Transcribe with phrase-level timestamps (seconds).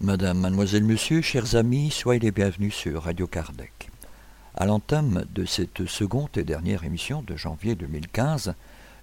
[0.00, 3.90] Madame, mademoiselle, monsieur, chers amis, soyez les bienvenus sur Radio Kardec.
[4.54, 8.54] À l'entame de cette seconde et dernière émission de janvier 2015,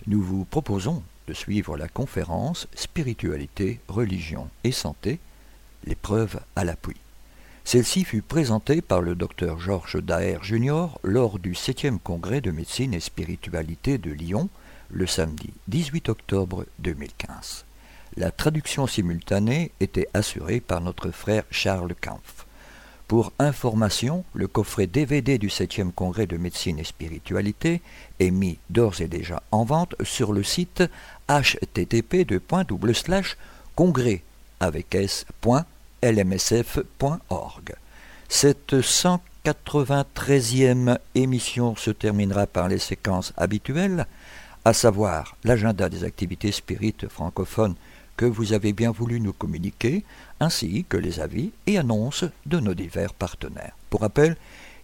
[0.07, 5.19] nous vous proposons de suivre la conférence Spiritualité, religion et santé,
[5.85, 6.95] l'épreuve à l'appui.
[7.65, 10.87] Celle-ci fut présentée par le docteur Georges Daher Jr.
[11.03, 14.49] lors du 7e congrès de médecine et spiritualité de Lyon
[14.89, 17.65] le samedi 18 octobre 2015.
[18.17, 22.42] La traduction simultanée était assurée par notre frère Charles Kampf.
[23.07, 27.83] Pour information, le coffret DVD du 7e congrès de médecine et spiritualité
[28.19, 30.83] est mis d'ores et déjà en vente sur le site
[31.27, 32.25] http
[33.75, 34.23] congrès
[34.59, 35.35] avec s.lmsf.org.
[38.29, 44.07] Cette 193e émission se terminera par les séquences habituelles,
[44.65, 47.75] à savoir l'agenda des activités spirites francophones
[48.17, 50.03] que vous avez bien voulu nous communiquer,
[50.39, 53.75] ainsi que les avis et annonces de nos divers partenaires.
[53.89, 54.37] Pour rappel,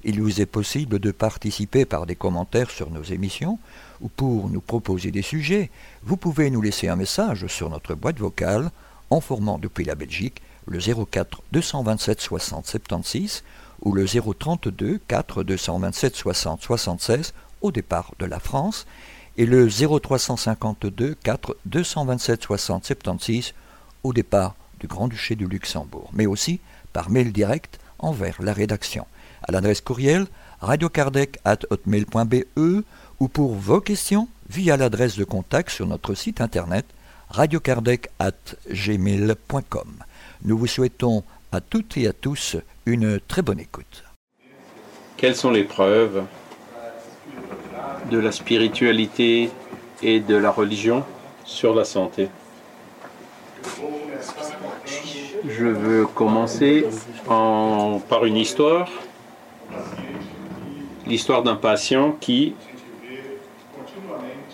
[0.04, 3.60] il vous est possible de participer par des commentaires sur nos émissions
[4.02, 5.70] ou pour nous proposer des sujets,
[6.04, 8.72] vous pouvez nous laisser un message sur notre boîte vocale
[9.10, 13.44] en formant depuis la Belgique le 04 227 60 76
[13.82, 18.86] ou le 032 4 227 60 76 au départ de la France
[19.40, 23.54] et le 0352 4 227 60 76
[24.04, 26.60] au départ du Grand-Duché du Luxembourg, mais aussi
[26.92, 29.08] par mail direct envers la rédaction,
[29.44, 30.28] à l'adresse courriel
[30.60, 32.84] radiocardec.hotmail.be
[33.20, 36.86] ou pour vos questions via l'adresse de contact sur notre site internet
[37.30, 39.94] radiocardec.gmail.com.
[40.44, 41.24] Nous vous souhaitons
[41.54, 44.04] à toutes et à tous une très bonne écoute.
[45.16, 46.26] Quelles sont les preuves?
[48.10, 49.50] De la spiritualité
[50.02, 51.04] et de la religion
[51.46, 52.30] sur la santé
[55.48, 56.86] Je veux commencer
[57.28, 58.90] par une histoire.
[61.08, 62.54] L'histoire d'un patient qui,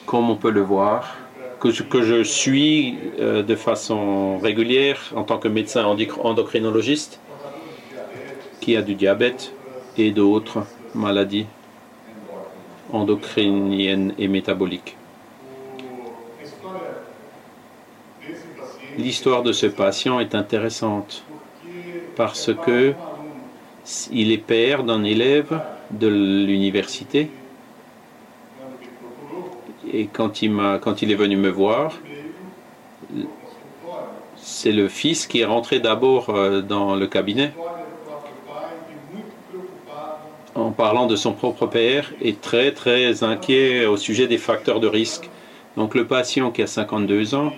[0.05, 1.17] comme on peut le voir,
[1.59, 7.19] que je, suis euh, de façon régulière en tant que médecin endocrinologiste,
[8.61, 9.51] qui a du diabète
[9.97, 11.47] et d'autres maladies
[12.95, 14.97] endocriniennes et métaboliques.
[18.97, 21.23] L'histoire de ce patient est intéressante
[22.15, 22.93] parce que
[24.11, 25.61] il est père d'un élève
[25.91, 27.29] de l'université
[29.93, 30.51] et quand il,
[30.81, 31.99] quand il est venu me voir,
[34.35, 37.53] c'est le fils qui est rentré d'abord euh, dans le cabinet
[40.55, 44.87] en parlant de son propre père est très très inquiet au sujet des facteurs de
[44.87, 45.29] risque.
[45.75, 47.53] Donc le patient qui a 52 ans,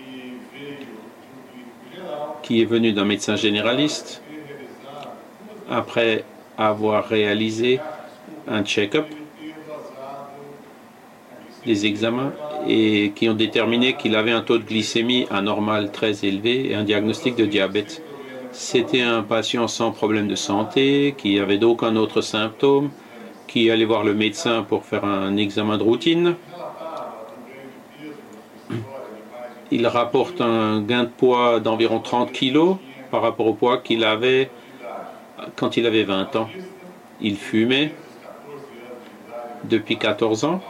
[2.42, 4.24] qui est venu d'un médecin généraliste,
[5.70, 6.24] après
[6.58, 7.80] avoir réalisé
[8.48, 9.06] un check-up,
[11.66, 12.34] des examens,
[12.68, 16.84] et qui ont déterminé qu'il avait un taux de glycémie anormal très élevé et un
[16.84, 18.02] diagnostic de diabète.
[18.60, 22.90] C'était un patient sans problème de santé, qui avait d'aucun autre symptôme,
[23.46, 26.36] qui allait voir le médecin pour faire un examen de routine.
[29.70, 32.78] Il rapporte un gain de poids d'environ 30 kg
[33.12, 34.50] par rapport au poids qu'il avait
[35.56, 36.50] quand il avait 20 ans.
[37.22, 37.94] Il fumait
[39.66, 40.64] depuis 14 ans,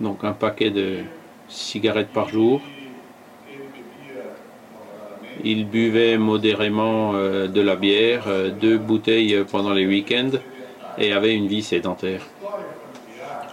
[0.00, 1.04] donc un paquet de
[1.48, 2.60] cigarettes par jour.
[5.44, 10.38] Il buvait modérément euh, de la bière, euh, deux bouteilles pendant les week-ends
[10.98, 12.22] et avait une vie sédentaire.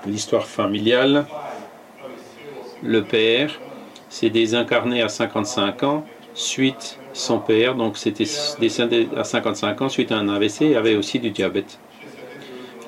[0.06, 1.26] L'histoire familiale,
[2.82, 3.60] le père
[4.10, 8.26] s'est désincarné à 55 ans suite son père, donc c'était
[8.60, 11.80] décédé à 55 ans suite à un AVC et avait aussi du diabète.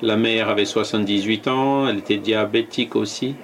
[0.02, 3.34] La mère avait 78 ans, elle était diabétique aussi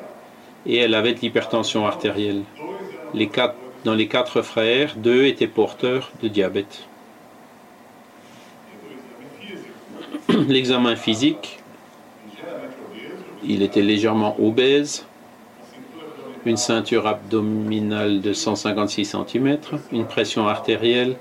[0.67, 2.43] et elle avait de l'hypertension artérielle.
[3.15, 6.87] Les quatre dans les quatre frères, deux étaient porteurs de diabète.
[10.49, 11.59] L'examen physique,
[13.45, 15.05] il était légèrement obèse,
[16.45, 19.59] une ceinture abdominale de 156 cm,
[19.93, 21.17] une pression artérielle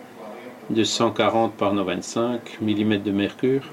[0.70, 3.64] de 140 par 95 mm de mercure,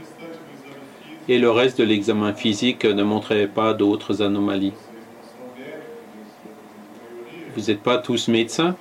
[1.28, 4.72] et le reste de l'examen physique ne montrait pas d'autres anomalies.
[7.58, 8.76] Vous n'êtes pas tous médecins.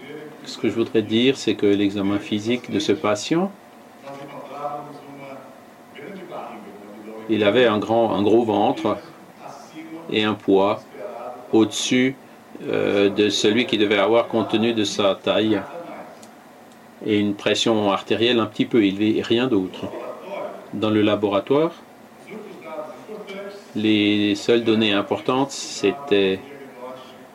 [0.45, 3.51] Ce que je voudrais dire, c'est que l'examen physique de ce patient,
[7.27, 8.97] il avait un, grand, un gros ventre
[10.12, 10.83] et un poids
[11.51, 12.15] au-dessus
[12.69, 15.59] euh, de celui qui devait avoir compte tenu de sa taille
[17.03, 19.85] et une pression artérielle un petit peu élevée et rien d'autre.
[20.75, 21.71] Dans le laboratoire,
[23.75, 26.39] les seules données importantes, c'était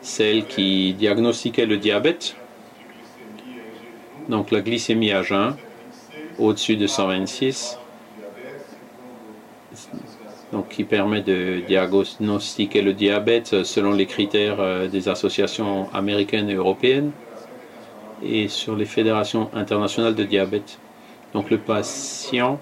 [0.03, 2.35] celles qui diagnostiquaient le diabète,
[4.29, 5.55] donc la glycémie à jeun
[6.37, 7.79] au-dessus de 126,
[10.51, 16.53] donc qui permet de diagnostiquer le diabète selon les critères euh, des associations américaines et
[16.53, 17.11] européennes
[18.21, 20.77] et sur les fédérations internationales de diabète.
[21.33, 22.59] Donc le patient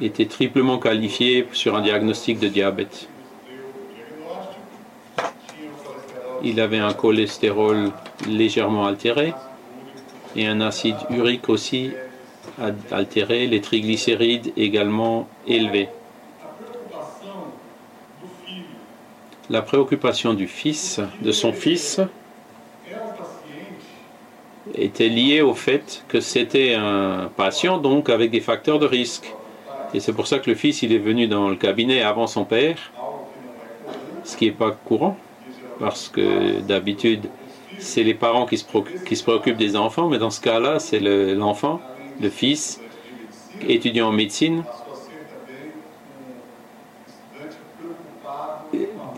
[0.00, 3.09] était triplement qualifié sur un diagnostic de diabète.
[6.42, 7.90] Il avait un cholestérol
[8.26, 9.34] légèrement altéré
[10.36, 11.90] et un acide urique aussi
[12.90, 15.88] altéré, les triglycérides également élevés.
[19.50, 22.00] La préoccupation du fils, de son fils,
[24.74, 29.34] était liée au fait que c'était un patient donc avec des facteurs de risque.
[29.92, 32.44] Et c'est pour ça que le fils il est venu dans le cabinet avant son
[32.44, 32.92] père,
[34.24, 35.16] ce qui n'est pas courant,
[35.80, 37.28] parce que d'habitude
[37.78, 38.64] c'est les parents qui se,
[39.06, 41.80] qui se, préoccupent des enfants, mais dans ce cas-là c'est l'enfant,
[42.20, 42.80] le, fils,
[43.66, 44.62] étudiant en médecine,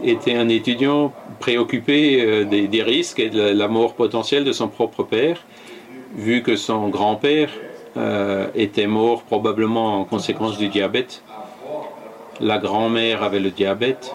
[0.05, 5.03] était un étudiant préoccupé euh, des, risques et de la mort potentielle de son propre
[5.03, 5.45] père,
[6.15, 7.51] vu que son grand-père
[7.97, 11.23] euh, était mort probablement en conséquence du diabète.
[12.41, 14.15] La grand-mère avait le diabète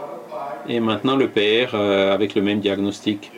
[0.68, 3.32] et maintenant le père euh, avec le même diagnostic.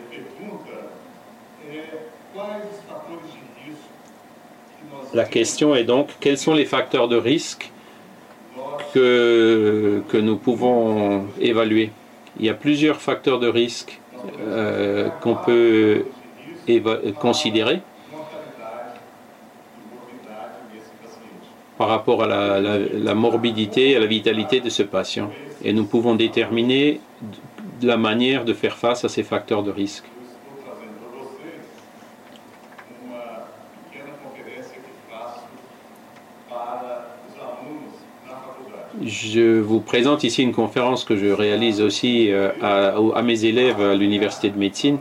[5.13, 7.71] La question est donc quels sont les facteurs de risque
[8.93, 11.91] que, que nous pouvons évaluer?
[12.39, 13.99] Il y a plusieurs facteurs de risque
[14.39, 16.05] euh, qu'on peut
[17.19, 17.81] considérer
[21.77, 25.31] par rapport à la, morbidité, à la vitalité de ce patient.
[25.63, 27.01] Et nous pouvons déterminer
[27.81, 30.05] la manière de faire face à ces facteurs de risque.
[39.01, 43.95] Je vous présente ici une conférence que je réalise aussi euh, à, mes élèves à
[43.95, 44.97] l'université de médecine.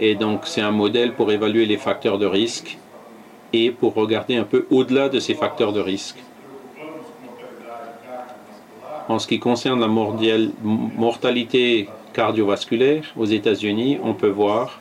[0.00, 2.78] Et donc c'est un modèle pour évaluer les facteurs de risque
[3.52, 6.16] et pour regarder un peu au-delà de ces facteurs de risque.
[9.06, 14.80] En ce qui concerne la mortalité cardiovasculaire aux États-Unis, on peut voir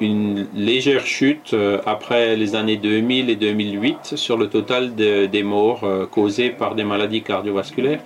[0.00, 5.84] une légère chute euh, après les années 2000 et 2008 sur le total des morts
[5.84, 8.02] euh, causées par des maladies cardiovasculaires,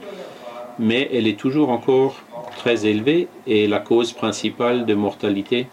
[0.78, 2.16] mais elle est toujours encore
[2.58, 5.66] très élevée et la cause principale de mortalité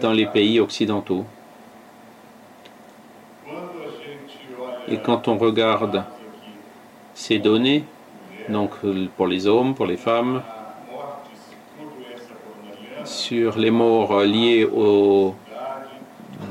[0.00, 1.24] dans les pays occidentaux.
[4.88, 6.04] Et quand on regarde
[7.18, 7.82] ces données,
[8.48, 8.70] donc
[9.16, 10.40] pour les hommes, pour les femmes,
[13.04, 15.34] sur les morts liées aux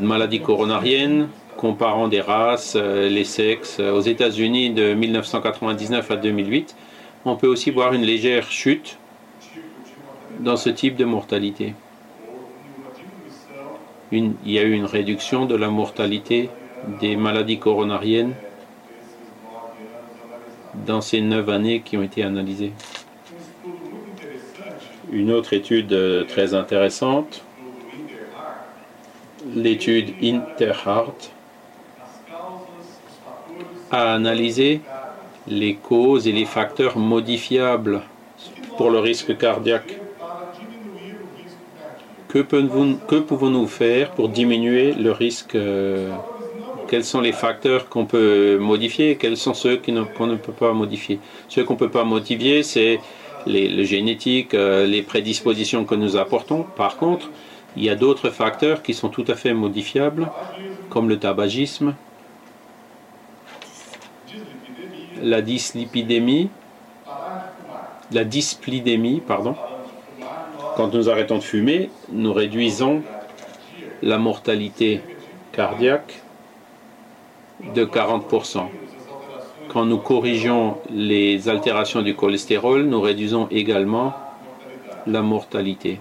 [0.02, 3.80] maladies coronariennes, comparant des races, euh, les sexes.
[3.80, 6.76] Aux États-Unis de 1999 à 2008,
[7.24, 8.98] on peut aussi voir une légère chute
[10.42, 11.76] dans ce type de mortalité.
[14.12, 16.50] il y a eu une réduction de la mortalité
[17.00, 18.34] des maladies coronariennes
[20.86, 22.74] dans ces neuf années qui ont été analysées
[25.12, 27.44] une autre étude euh, très intéressante,
[29.56, 31.32] l'étude Interheart,
[33.90, 34.82] a analysé
[35.48, 38.02] les causes et les facteurs modifiables
[38.76, 40.00] pour le risque cardiaque.
[42.28, 46.12] Que, pouvons-nous faire pour diminuer le risque euh,
[46.88, 51.20] Quels sont les facteurs qu'on peut modifier Quels sont ceux qu'on ne peut pas modifier
[51.50, 53.00] Ceux qu'on ne peut pas modifier, c'est
[53.46, 56.64] le génétique, euh, les prédispositions que nous apportons.
[56.64, 57.30] Par contre,
[57.76, 60.30] il y a d'autres facteurs qui sont tout à fait modifiables,
[60.90, 61.94] comme le tabagisme,
[65.22, 66.50] la dyslipidémie,
[68.12, 69.56] la dysplidémie, pardon.
[70.78, 73.02] Quand nous arrêtons de fumer, nous réduisons
[74.02, 75.02] la mortalité
[75.52, 76.22] cardiaque
[77.76, 78.68] de 40%
[79.68, 84.14] quand nous corrigeons les altérations du cholestérol, nous réduisons également
[85.06, 86.00] la mortalité.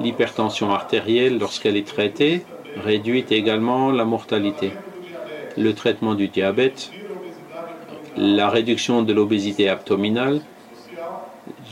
[0.00, 2.42] L'hypertension artérielle, lorsqu'elle est traitée,
[2.76, 4.72] réduit également la mortalité.
[5.56, 6.90] Le traitement du diabète,
[8.16, 10.40] la réduction de l'obésité abdominale,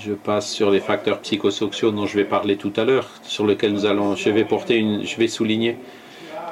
[0.01, 3.73] je passe sur les facteurs psychosociaux dont je vais parler tout à l'heure, sur lesquels
[3.73, 5.77] nous allons, je vais porter une, je vais souligner.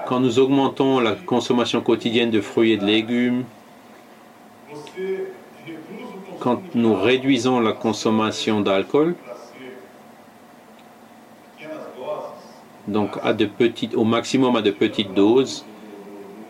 [0.06, 3.44] Quand nous augmentons la consommation quotidienne de fruits et de légumes,
[6.38, 9.16] quand nous réduisons la consommation d'alcool,
[12.86, 15.64] donc à de petites, au maximum à de petites doses,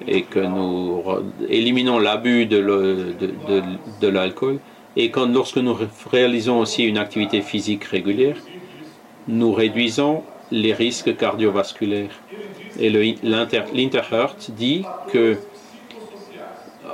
[0.06, 1.02] et que nous
[1.48, 4.58] éliminons l'abus de, l'alcool,
[4.96, 5.76] et quand, lorsque nous
[6.10, 8.36] réalisons aussi une activité physique régulière,
[9.28, 12.20] nous réduisons les risques cardiovasculaires.
[12.78, 12.90] Et
[13.22, 15.36] l'Interheart dit que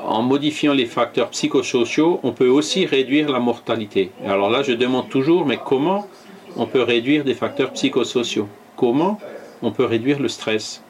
[0.05, 4.11] en modifiant les facteurs psychosociaux, on peut aussi réduire la mortalité.
[4.27, 6.09] Alors là, je demande toujours, mais comment
[6.57, 8.49] on peut réduire des facteurs psychosociaux?
[8.77, 9.19] Comment
[9.63, 10.83] on peut réduire le stress?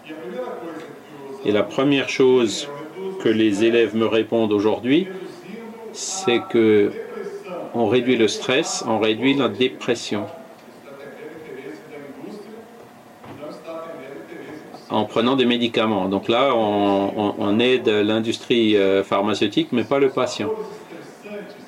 [1.45, 2.69] Et la première chose
[3.23, 5.09] que les élèves me répondent aujourd'hui,
[5.93, 6.93] c'est que
[7.75, 10.27] on réduit le stress, on réduit la dépression.
[14.93, 16.09] En prenant des médicaments.
[16.09, 20.51] Donc là, on, aide l'industrie euh, pharmaceutique, mais pas le patient.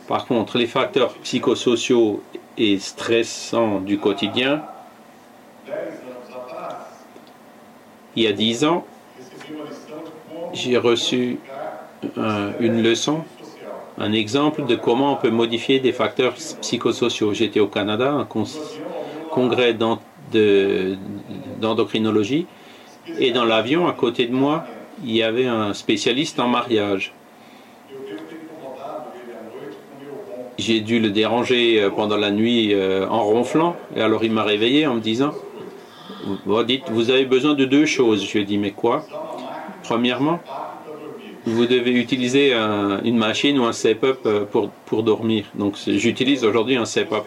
[0.07, 2.23] Par contre, les facteurs psychosociaux
[2.59, 4.63] et stressants du quotidien,
[8.17, 8.87] il y a dix ans,
[10.53, 11.39] j'ai reçu
[12.61, 13.25] une leçon
[13.99, 17.33] un exemple de comment on peut modifier des facteurs psychosociaux.
[17.33, 18.27] J'étais au Canada, un
[19.31, 19.77] congrès
[21.61, 22.47] d'endocrinologie,
[23.19, 24.65] et dans l'avion, à côté de moi,
[25.05, 27.13] il y avait un spécialiste en mariage.
[30.57, 34.45] J'ai dû le déranger euh, pendant la nuit euh, en ronflant, et alors il m'a
[34.45, 35.33] réveillé en me disant
[36.47, 38.25] vous, dites, vous avez besoin de deux choses.
[38.25, 39.05] Je lui ai dit Mais quoi?
[39.83, 40.41] Premièrement,
[41.45, 45.45] vous devez utiliser une machine ou un CPAP euh, pour, pour dormir.
[45.55, 47.25] Donc j'utilise aujourd'hui un CPAP.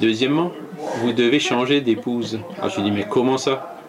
[0.00, 0.52] Deuxièmement,
[1.02, 2.40] vous devez changer d'épouse.
[2.58, 3.79] Alors je dis mais comment ça?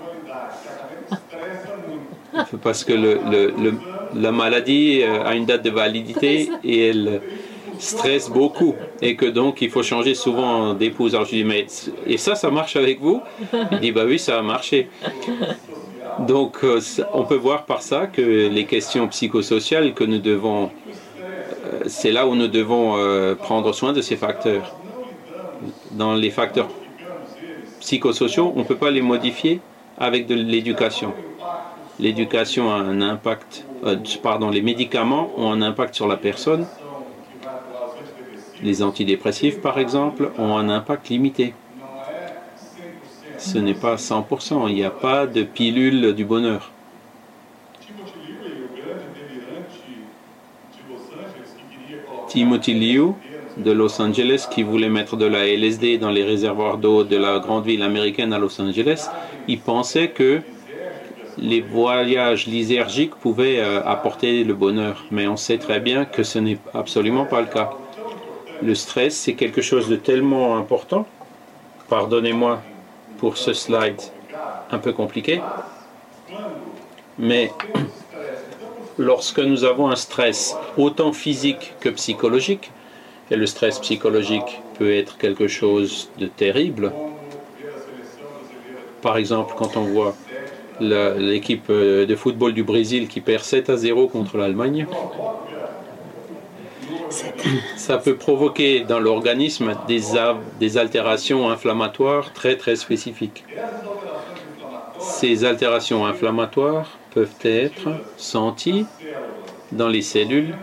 [2.57, 3.73] Parce que le, le,
[4.15, 7.21] la maladie euh, a une date de validité et elle
[7.79, 11.15] stresse beaucoup et que donc il faut changer souvent d'épouse.
[11.15, 11.65] Alors je dis mais
[12.05, 13.21] et ça ça marche avec vous?
[13.71, 14.89] Il dit bah oui ça a marché.
[16.27, 16.81] Donc euh,
[17.13, 20.69] on peut voir par ça que les questions psychosociales que nous devons,
[21.21, 22.97] euh, c'est là où nous devons
[23.37, 24.75] prendre soin de ces facteurs.
[25.91, 26.69] Dans les facteurs
[27.79, 29.61] psychosociaux, on ne peut pas les modifier
[29.97, 31.13] avec de l'éducation.
[32.01, 33.65] L'éducation a un impact,
[34.21, 36.65] pardon, les médicaments ont un impact sur la personne.
[38.63, 41.53] Les antidépressifs, par exemple, ont un impact limité
[43.41, 46.71] ce n'est pas 100%, il n'y a pas de pilule du bonheur.
[52.27, 53.13] Timothy Liu
[53.57, 57.39] de Los Angeles qui voulait mettre de la LSD dans les réservoirs d'eau de la
[57.39, 59.09] grande ville américaine à Los Angeles,
[59.47, 60.41] il pensait que
[61.41, 66.37] les voyages lysergiques pouvaient euh, apporter le bonheur, mais on sait très bien que ce
[66.37, 67.71] n'est absolument pas le cas.
[68.61, 71.07] Le stress, c'est quelque chose de tellement important.
[71.89, 72.61] Pardonnez-moi
[73.17, 73.99] pour ce slide
[74.69, 75.41] un peu compliqué.
[77.17, 77.51] Mais
[78.97, 82.71] lorsque nous avons un stress autant physique que psychologique,
[83.31, 86.91] et le stress psychologique peut être quelque chose de terrible,
[89.01, 90.15] par exemple quand on voit
[90.81, 94.87] l'équipe de football du Brésil qui perd 7 à 0 contre l'Allemagne,
[97.75, 100.01] ça peut provoquer dans l'organisme des,
[100.59, 103.43] des altérations inflammatoires très très spécifiques.
[104.99, 108.85] Ces altérations inflammatoires peuvent être senties
[109.71, 110.55] dans les cellules.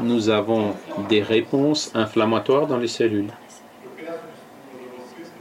[0.00, 0.74] Nous avons
[1.08, 3.32] des réponses inflammatoires dans les cellules.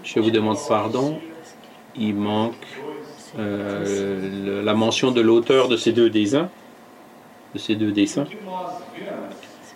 [0.04, 1.20] Je vous demande pardon,
[1.96, 2.56] il manque
[3.38, 6.50] euh, la mention de l'auteur de ces deux dessins.
[7.54, 8.26] De ces deux dessins.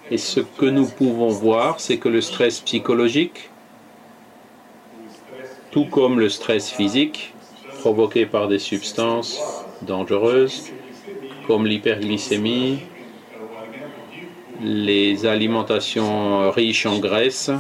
[0.10, 3.50] Et ce que nous pouvons voir, c'est que le stress psychologique,
[5.72, 7.34] tout comme le stress physique,
[7.80, 9.40] provoqué par des substances
[9.84, 10.70] dangereuses,
[11.48, 12.80] comme l'hyperglycémie,
[14.62, 17.52] les alimentations riches en graisse,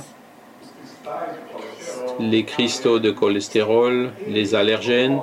[2.19, 5.19] les cristaux de cholestérol, les allergènes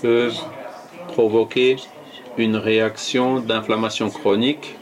[0.00, 0.40] peuvent
[1.08, 1.76] provoquer
[2.38, 4.76] une réaction d'inflammation chronique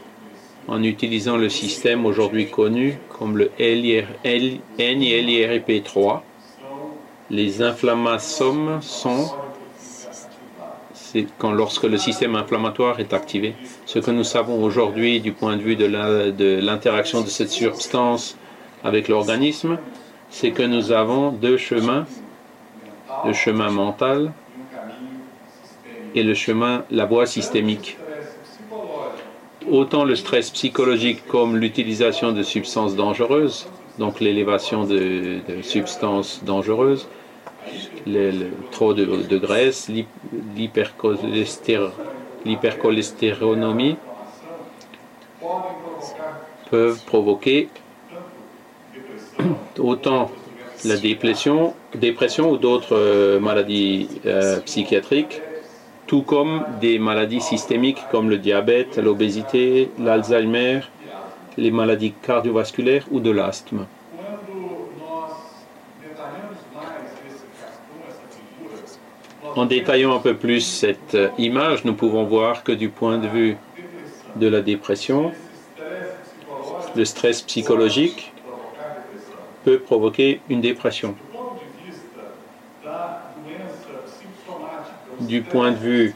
[0.67, 6.21] en utilisant le système aujourd'hui connu comme le NILRP3.
[7.31, 9.29] Les inflammasomes sont
[11.37, 13.55] quand lorsque le système inflammatoire est activé.
[13.85, 18.37] Ce que nous savons aujourd'hui du point de vue de l'interaction de cette substance
[18.83, 19.77] avec l'organisme,
[20.29, 22.05] c'est que nous avons deux chemins,
[23.25, 24.31] le chemin mental
[26.15, 27.97] et le chemin, la voie systémique.
[29.69, 33.67] Autant le stress psychologique comme l'utilisation de substances dangereuses,
[33.99, 37.07] donc l'élévation de, substances dangereuses,
[38.07, 38.31] le,
[38.71, 39.91] trop de, graisse,
[42.45, 43.97] l'hypercholestéronomie,
[46.71, 47.69] peuvent provoquer
[49.77, 50.31] autant
[50.85, 55.41] la dépression, ou d'autres euh, maladies euh, psychiatriques
[56.09, 60.79] tout comme des maladies systémiques comme le diabète, l'obésité, l'Alzheimer,
[61.55, 63.85] les maladies cardiovasculaires ou de l'asthme.
[69.55, 73.57] En détaillant un peu plus cette image, nous pouvons voir que du point de vue
[74.35, 75.31] de la dépression,
[76.95, 78.33] le stress psychologique
[79.63, 81.13] peut provoquer une dépression.
[85.19, 86.15] Du point de vue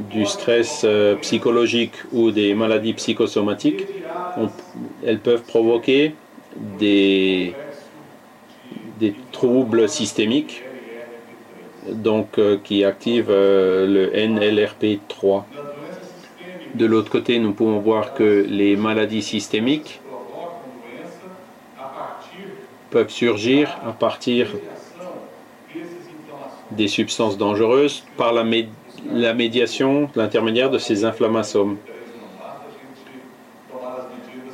[0.00, 3.84] du stress euh, psychologique ou des maladies psychosomatiques,
[5.04, 6.14] elles peuvent provoquer
[6.78, 7.54] des,
[8.98, 10.62] des troubles systémiques
[11.88, 15.42] donc, euh, qui activent euh, le NLRP3.
[16.74, 20.00] De l'autre côté, nous pouvons voir que les maladies systémiques
[22.90, 24.48] peuvent surgir à partir
[26.76, 28.44] des substances dangereuses par la,
[29.34, 31.76] médiation, l'intermédiaire de ces inflammasomes.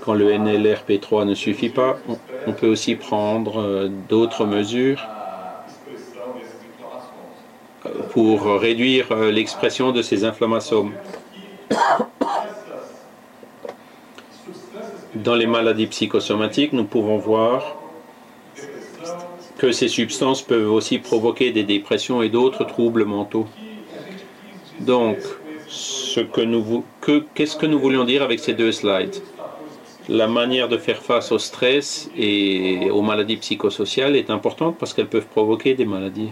[0.04, 1.98] Quand le NLRP3 ne suffit pas,
[2.46, 5.06] on, peut aussi prendre euh, d'autres mesures
[7.84, 10.92] euh, pour réduire euh, l'expression de ces inflammasomes.
[15.14, 17.77] Dans les maladies psychosomatiques, nous pouvons voir
[19.58, 23.46] que ces substances peuvent aussi provoquer des dépressions et d'autres troubles mentaux.
[24.80, 25.18] Donc,
[25.66, 26.84] ce que nous,
[27.34, 29.16] qu'est-ce que nous voulions dire avec ces deux slides?
[30.08, 35.08] La manière de faire face au stress et aux maladies psychosociales est importante parce qu'elles
[35.08, 36.30] peuvent provoquer des maladies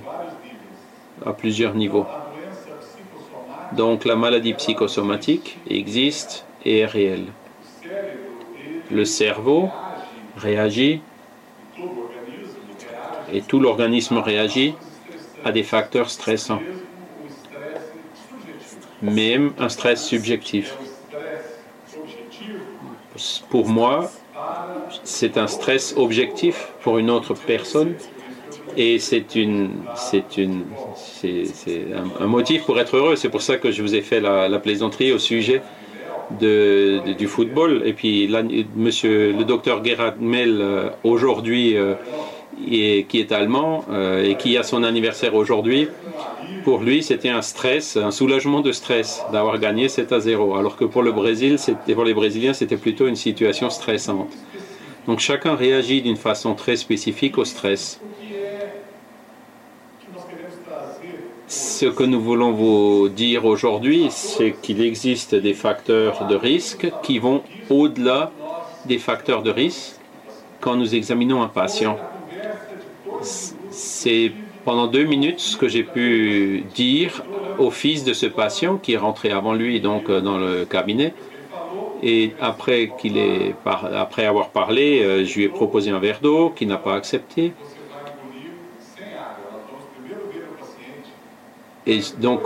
[1.26, 2.06] à plusieurs niveaux.
[3.76, 7.26] Donc la maladie psychosomatique existe et est réelle.
[8.90, 9.68] Le cerveau
[10.36, 11.00] réagit
[13.32, 14.74] et tout l'organisme réagit
[15.44, 16.62] à des facteurs stressants.
[19.02, 20.74] Même un stress subjectif.
[23.50, 24.10] Pour moi,
[25.04, 27.94] c'est un stress objectif pour une autre personne
[28.76, 31.44] et c'est une, c'est une, c'est,
[32.20, 33.16] un, motif pour être heureux.
[33.16, 35.62] C'est pour ça que je vous ai fait la, plaisanterie au sujet
[36.40, 37.82] de, du football.
[37.86, 38.30] Et puis,
[38.76, 41.94] monsieur, le docteur Gerhard Mell, euh, aujourd'hui, euh,
[42.70, 45.88] et qui est allemand euh, et qui a son anniversaire aujourd'hui,
[46.64, 50.56] pour lui, c'était un stress, un soulagement de stress d'avoir gagné 7 à 0.
[50.56, 51.56] Alors que pour le Brésil,
[51.94, 54.32] pour les Brésiliens, c'était plutôt une situation stressante.
[55.06, 58.00] Donc chacun réagit d'une façon très spécifique au stress.
[61.48, 67.20] Ce que nous voulons vous dire aujourd'hui, c'est qu'il existe des facteurs de risque qui
[67.20, 68.32] vont au-delà
[68.86, 70.00] des facteurs de risque
[70.60, 71.98] quand nous examinons un patient
[73.70, 74.32] c'est
[74.64, 77.22] pendant deux minutes ce que j'ai pu dire
[77.58, 81.14] au fils de ce patient qui est rentré avant lui donc euh, dans le cabinet.
[82.02, 82.92] Et après,
[83.94, 87.52] après avoir parlé, euh, je lui ai proposé un verre d'eau qu'il n'a pas accepté.
[91.86, 92.42] Et donc,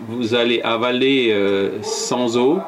[0.00, 2.58] vous allez avaler euh, sans eau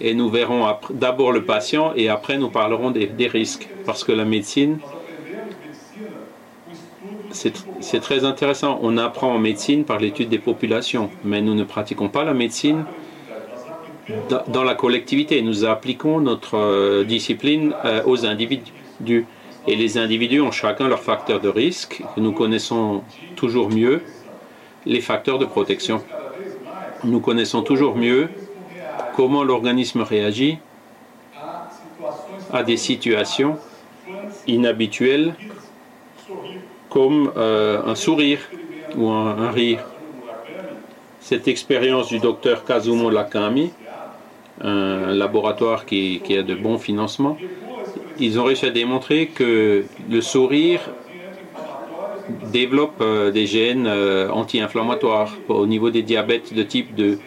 [0.00, 3.68] et nous verrons d'abord le patient et après nous parlerons des, des risques.
[3.84, 4.78] Parce que la médecine,
[7.32, 8.78] c'est très intéressant.
[8.82, 12.84] On apprend en médecine par l'étude des populations, mais nous ne pratiquons pas la médecine
[14.48, 15.40] dans la collectivité.
[15.42, 19.26] Nous appliquons notre euh, discipline euh, aux individus.
[19.66, 23.02] Et les individus ont chacun leurs facteurs de risque, que nous connaissons
[23.36, 24.02] toujours mieux,
[24.86, 26.02] les facteurs de protection.
[27.04, 28.28] Nous connaissons toujours mieux
[29.14, 30.58] comment l'organisme réagit
[32.52, 33.58] à des situations
[34.46, 35.34] inhabituelles
[36.90, 38.40] comme euh, un sourire
[38.96, 39.78] ou un, rire.
[41.20, 43.72] Cette expérience du docteur Kazumo Lakami
[44.62, 47.38] un laboratoire qui, a de bons financements,
[48.18, 50.80] ils ont réussi à démontrer que le sourire
[52.52, 57.18] développe euh, des gènes euh, anti-inflammatoires au niveau des diabètes de type 2.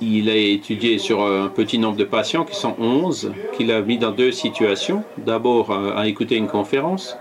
[0.00, 3.98] Il a étudié sur un petit nombre de patients qui sont 11, qu'il a mis
[3.98, 5.04] dans deux situations.
[5.18, 7.18] D'abord à écouter une conférence.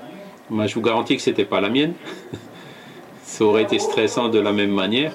[0.52, 1.94] Je vous garantis que ce n'était pas la mienne.
[3.24, 5.14] Ça aurait été stressant de la même manière.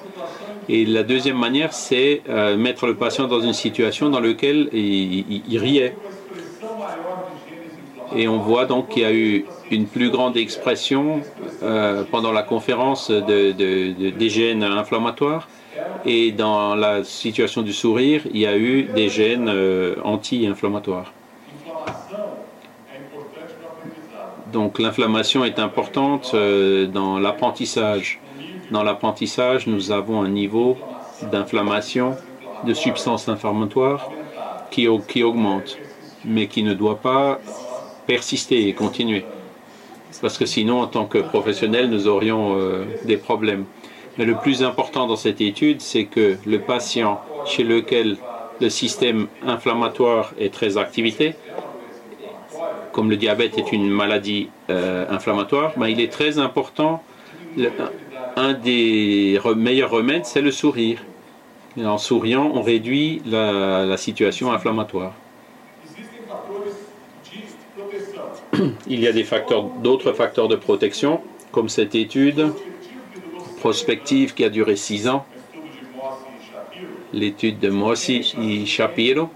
[0.69, 5.57] Et la deuxième manière, c'est euh, mettre le patient dans une situation dans laquelle il,
[5.57, 5.95] riait.
[8.15, 11.21] Et on voit donc qu'il y a eu une plus grande expression
[11.63, 15.47] euh, pendant la conférence de, des gènes inflammatoires.
[16.05, 21.11] Et dans la situation du sourire, il y a eu des gènes euh, anti-inflammatoires.
[24.51, 28.19] Donc l'inflammation est importante dans l'apprentissage.
[28.71, 30.77] Dans l'apprentissage, nous avons un niveau
[31.31, 32.15] d'inflammation,
[32.65, 34.09] de substances inflammatoires
[34.71, 35.77] qui, qui augmente,
[36.25, 37.39] mais qui ne doit pas
[38.07, 39.25] persister et continuer.
[40.21, 43.65] Parce que sinon, en tant que professionnel, nous aurions euh, des problèmes.
[44.17, 48.17] Mais le plus important dans cette étude, c'est que le patient chez lequel
[48.59, 51.35] le système inflammatoire est très activité,
[52.91, 57.03] comme le diabète est une maladie euh, inflammatoire, ben, il est très important
[58.35, 61.03] un des meilleurs remèdes, c'est le sourire.
[61.77, 65.13] en souriant, on réduit la, situation inflammatoire.
[68.87, 69.11] Il y a
[69.81, 72.51] d'autres facteurs de protection, comme cette étude
[73.59, 75.25] prospective qui a duré six ans,
[77.13, 79.29] l'étude de Mossi et Shapiro,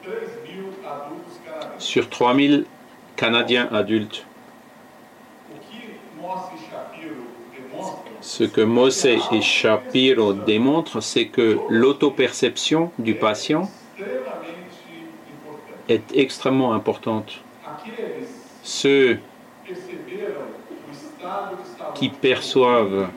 [1.78, 2.66] sur 3000
[3.16, 4.26] Canadiens adultes
[8.22, 13.70] Ce que Mose et Shapiro démontrent, c'est que l'autoperception du patient
[15.88, 17.42] est extrêmement importante.
[18.64, 19.20] Ceux
[21.94, 23.08] qui perçoivent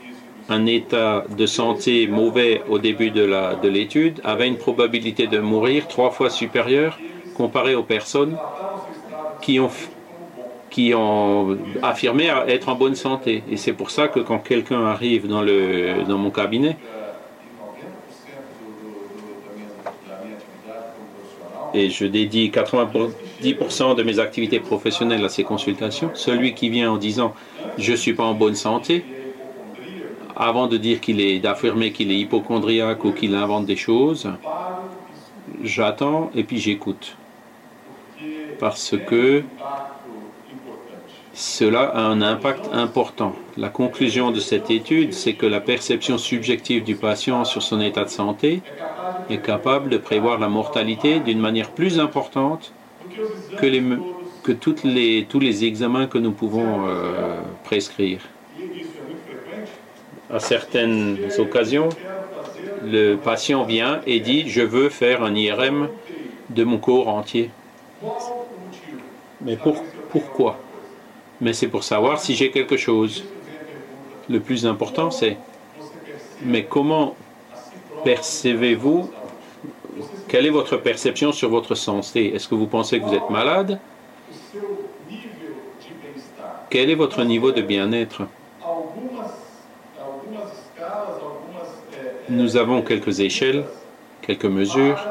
[0.49, 6.11] un état de santé mauvais au début de l'étude avaient une probabilité de mourir trois
[6.11, 6.99] fois supérieure
[7.35, 8.37] comparée aux personnes
[9.41, 13.43] qui ont affirmé être en bonne santé.
[13.51, 16.77] Et c'est pour ça que quand quelqu'un arrive dans, le, dans mon cabinet,
[21.75, 26.97] et je dédie 90% de mes activités professionnelles à ces consultations, celui qui vient en
[26.97, 27.35] disant
[27.77, 29.05] je ne suis pas en bonne santé,
[30.37, 34.31] avant de dire qu'il est, d'affirmer qu'il est hypochondriaque ou qu'il invente des choses,
[35.63, 37.17] j'attends et puis j'écoute.
[38.59, 39.43] Parce que
[41.33, 43.33] cela a un impact important.
[43.57, 48.05] La conclusion de cette étude, c'est que la perception subjective du patient sur son état
[48.05, 48.61] de santé
[49.31, 52.73] est capable de prévoir la mortalité d'une manière plus importante
[53.57, 58.21] que, toutes les, tous les examens que nous pouvons euh, prescrire.
[60.33, 61.89] À certaines occasions,
[62.85, 65.89] le patient vient et dit Je veux faire un IRM
[66.51, 67.51] de mon corps entier.
[69.41, 70.59] Mais pour, pourquoi?
[71.41, 73.25] Mais c'est pour savoir si j'ai quelque chose.
[74.29, 75.37] Le plus important, c'est,
[76.43, 77.15] mais comment
[78.05, 79.11] percevez-vous?
[80.29, 82.35] Quelle est votre perception sur votre santé?
[82.35, 83.79] Est-ce que vous pensez que vous êtes malade?
[86.69, 88.23] Quel est votre niveau de bien-être?
[92.29, 93.65] Nous avons quelques échelles,
[94.21, 95.03] quelques mesures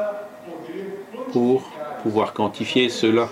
[1.32, 1.62] pour
[2.04, 3.28] pouvoir quantifier cela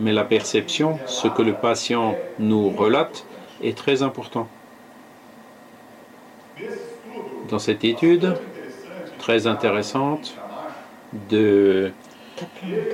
[0.00, 3.24] mais la perception, ce que le patient nous relate,
[3.62, 4.48] est très important.
[7.48, 8.34] Dans cette étude
[9.18, 10.34] très intéressante
[11.30, 11.90] de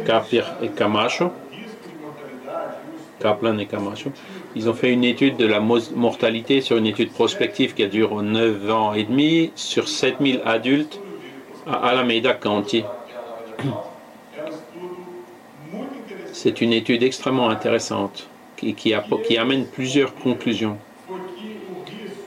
[0.07, 1.31] Kaplan et Camacho,
[3.21, 4.11] Kaplan et Camacho,
[4.55, 8.23] ils ont fait une étude de la mortalité sur une étude prospective qui a duré
[8.23, 11.01] 9 ans et demi sur 7000 adultes
[11.67, 12.85] à Alameda County.
[16.45, 18.29] C'est une étude extrêmement intéressante
[18.59, 18.93] qui,
[19.39, 20.77] amène plusieurs conclusions.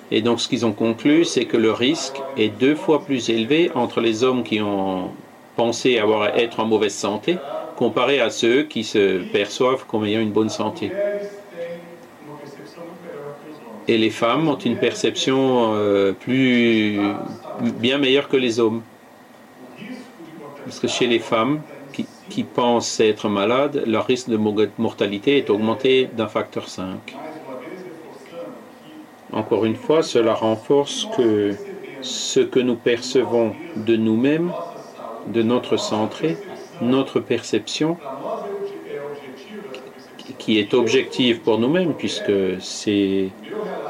[0.09, 3.69] Et donc ce qu'ils ont conclu, c'est que le risque est deux fois plus élevé
[3.75, 5.11] entre les hommes qui ont
[5.55, 7.37] pensé avoir être en mauvaise santé
[7.75, 10.91] comparé à ceux qui se perçoivent comme ayant une bonne santé.
[13.87, 16.13] Et les femmes ont une perception euh,
[17.59, 18.81] bien meilleure que les hommes.
[20.65, 21.61] Parce que chez les femmes,
[22.29, 24.37] qui pensent être malades, leur risque de
[24.77, 27.15] mortalité est augmenté d'un facteur 5.
[29.33, 31.53] Encore une fois, cela renforce que
[32.01, 34.51] ce que nous percevons de nous-mêmes,
[35.27, 36.37] de notre santé,
[36.81, 37.97] notre perception
[40.37, 43.29] qui est objective pour nous-mêmes, puisque c'est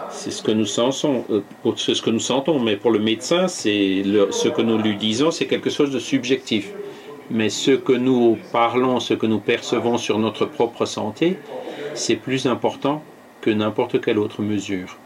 [0.09, 1.41] c'est ce que nous sentons, euh,
[1.75, 2.59] ce que nous sentons.
[2.59, 6.71] Mais pour le médecin, c'est ce que nous lui disons, c'est quelque chose de subjectif.
[7.29, 11.37] Mais ce que nous parlons, ce que nous percevons sur notre propre santé,
[11.93, 13.03] c'est plus important
[13.41, 14.97] que n'importe quelle autre mesure.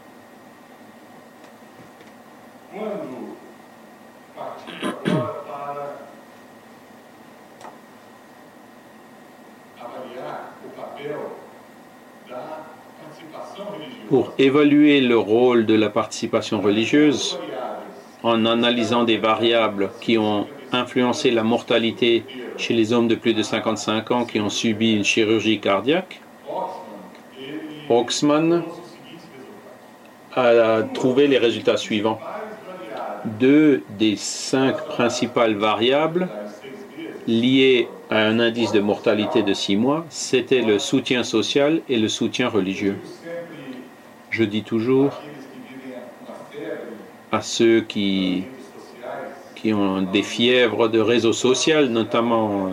[14.08, 17.38] pour évaluer le rôle de la participation religieuse
[18.22, 22.24] en analysant des variables qui ont influencé la mortalité
[22.56, 26.20] chez les hommes de plus de 55 ans qui ont subi une chirurgie cardiaque,
[27.88, 28.62] Oxman
[30.34, 32.18] a trouvé les résultats suivants.
[33.24, 36.28] Deux des cinq principales variables
[37.26, 42.08] liées à un indice de mortalité de six mois, c'était le soutien social et le
[42.08, 42.96] soutien religieux.
[44.30, 45.20] Je dis toujours
[47.30, 48.44] à ceux qui,
[49.62, 52.72] qui ont des fièvres de réseau social, notamment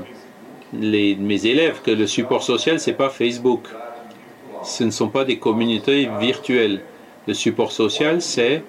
[0.73, 3.67] les, mes élèves, que le support social, ce n'est pas Facebook.
[4.63, 6.81] Ce ne sont pas des communautés virtuelles.
[7.27, 8.63] Le support social, c'est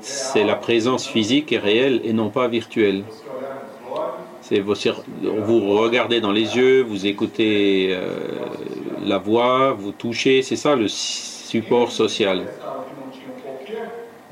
[0.00, 3.04] c'est la présence physique et réelle et non pas virtuelle.
[4.42, 4.74] C'est vous,
[5.46, 8.18] vous regardez dans les yeux, vous écoutez euh,
[9.02, 12.44] la voix, vous touchez, c'est ça le support social.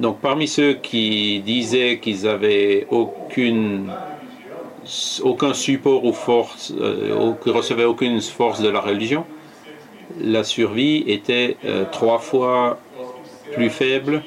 [0.02, 3.84] Donc parmi ceux qui disaient qu'ils avaient aucun
[5.54, 9.24] support ou force, euh, qui recevaient aucune force de la religion,
[10.20, 12.80] la survie était euh, trois fois
[13.52, 14.24] plus faible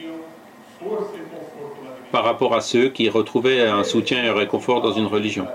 [2.09, 5.45] par rapport à ceux qui retrouvaient un soutien et un réconfort dans une religion.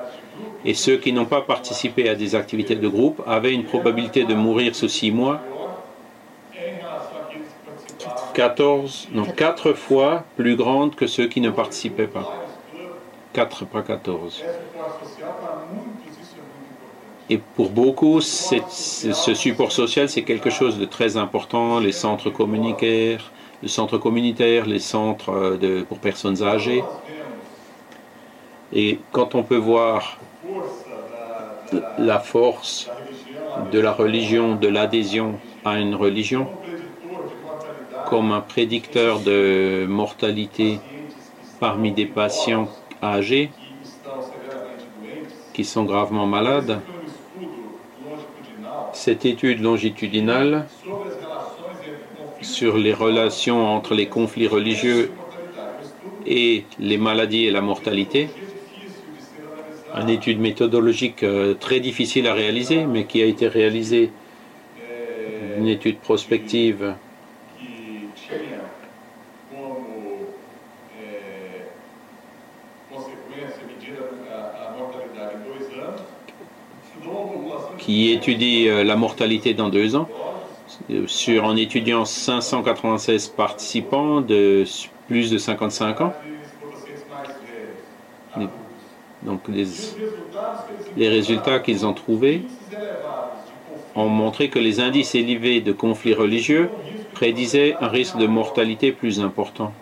[0.66, 4.34] Et ceux qui n'ont pas participé à des activités de groupe avaient une probabilité de
[4.34, 5.40] mourir sous six mois
[8.40, 12.42] 14, non, 4 fois plus grande que ceux qui ne participaient pas.
[13.34, 14.42] 4, pas 14.
[17.28, 21.80] Et pour beaucoup, ce support social, c'est quelque chose de très important.
[21.80, 23.30] Les centres communautaires,
[23.62, 26.82] le centre communautaire, les centres euh, de, pour personnes âgées.
[28.72, 30.16] Et quand on peut voir
[31.98, 32.88] la force
[33.70, 36.48] de la religion, de l'adhésion à une religion,
[38.08, 40.78] comme un prédicteur de mortalité
[41.58, 42.68] parmi des patients
[43.02, 43.50] âgés
[45.52, 46.80] qui sont gravement malades.
[48.92, 50.66] Cette étude longitudinale
[52.40, 55.10] sur les relations entre les conflits religieux
[56.26, 58.28] et les maladies et la mortalité,
[60.00, 64.10] une étude méthodologique euh, très difficile à réaliser, mais qui a été réalisée,
[65.58, 66.94] une étude prospective
[77.78, 80.08] qui étudie euh, la mortalité dans deux ans,
[81.06, 84.64] sur, en étudiant 596 participants de
[85.08, 86.12] plus de 55 ans.
[89.22, 89.40] Donc
[90.96, 92.42] les résultats qu'ils ont trouvés
[93.94, 96.70] ont montré que les indices élevés de conflits religieux
[97.20, 99.74] prédisaient un risque de mortalité plus important.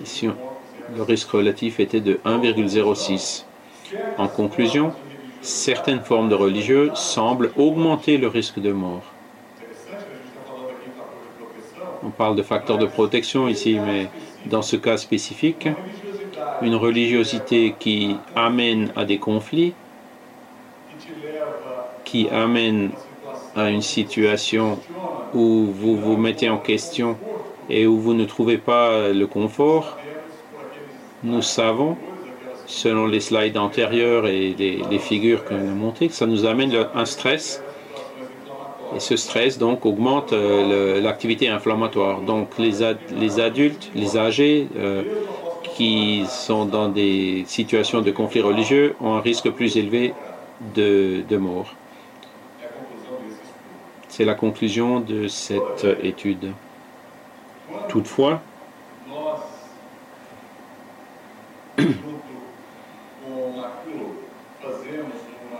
[0.00, 0.28] Ici,
[0.94, 3.44] le risque relatif était de 1,06.
[4.18, 4.92] En conclusion,
[5.40, 9.02] certaines formes de religieux semblent augmenter le risque de mort.
[12.04, 14.06] On parle de facteurs de protection ici, mais
[14.46, 15.68] dans ce cas spécifique,
[16.62, 19.74] une religiosité qui amène à des conflits,
[22.10, 22.90] qui amène
[23.54, 24.78] à une situation
[25.32, 27.16] où vous vous mettez en question
[27.68, 29.96] et où vous ne trouvez pas le confort,
[31.22, 31.96] nous savons,
[32.66, 37.04] selon les slides antérieurs et les, figures que nous montrées, que ça nous amène un
[37.04, 37.62] stress.
[38.96, 42.22] Et ce stress, donc, augmente euh, l'activité inflammatoire.
[42.22, 42.72] Donc, les,
[43.16, 45.04] les, adultes, les âgés, euh,
[45.76, 50.12] qui sont dans des situations de conflit religieux ont un risque plus élevé
[50.74, 51.72] de, de mort.
[54.10, 56.52] C'est la conclusion de cette étude.
[57.88, 58.42] Toutefois,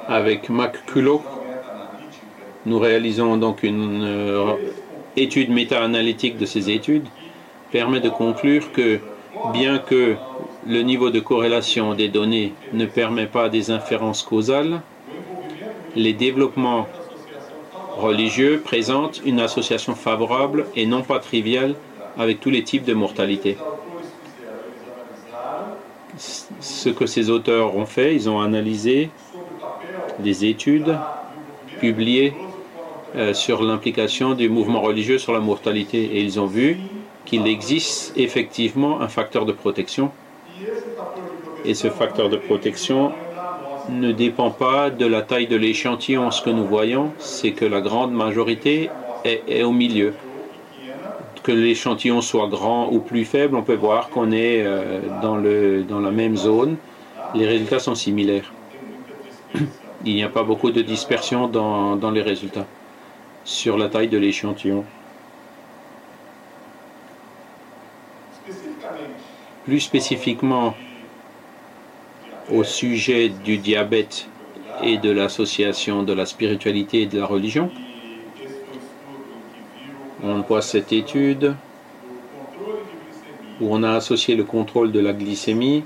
[0.08, 1.22] Avec McCulloch,
[2.66, 4.54] nous réalisons donc une euh,
[5.16, 7.06] étude méta-analytique de ces études,
[7.70, 8.98] permet de conclure que
[9.52, 10.16] bien que
[10.66, 14.80] le niveau de corrélation des données ne permet pas des inférences causales,
[15.94, 16.88] les développements
[17.96, 21.74] religieux présentent une association favorable et non pas triviale
[22.18, 23.56] avec tous les types de mortalité.
[26.16, 29.10] Ce que ces auteurs ont fait, ils ont analysé
[30.18, 30.98] des études
[31.78, 32.34] publiées
[33.16, 36.78] euh, sur l'implication du mouvement religieux sur la mortalité et ils ont vu
[37.24, 40.12] qu'il existe effectivement un facteur de protection
[41.64, 43.12] et ce facteur de protection
[43.90, 46.30] ne dépend pas de la taille de l'échantillon.
[46.30, 48.90] Ce que nous voyons, c'est que la grande majorité
[49.24, 50.14] est, au milieu.
[51.42, 56.10] Que l'échantillon soit grand ou plus faible, on peut voir qu'on est euh, dans, la
[56.10, 56.76] même zone.
[57.34, 58.52] Les résultats sont similaires.
[60.04, 62.66] Il n'y a pas beaucoup de dispersion dans les résultats
[63.44, 64.84] sur la taille de l'échantillon.
[69.64, 70.74] Plus spécifiquement,
[72.50, 74.28] au sujet du diabète
[74.82, 77.70] et de l'association de la spiritualité et de la religion.
[80.22, 81.54] On voit cette étude
[83.60, 85.84] où on a associé le contrôle de la glycémie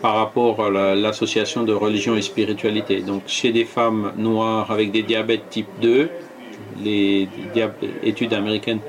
[0.00, 3.00] par rapport à l'association de religion et spiritualité.
[3.00, 6.10] Donc chez des femmes noires avec des diabètes type 2,
[6.82, 7.28] les
[8.02, 8.80] études américaines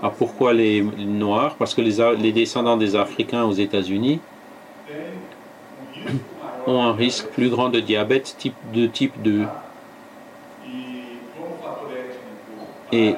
[0.00, 1.56] ah, pourquoi les Noirs?
[1.56, 4.20] Parce que les, descendants des Africains aux États-Unis
[6.68, 9.44] ont un risque plus grand de diabète type de type 2.
[12.92, 13.14] Et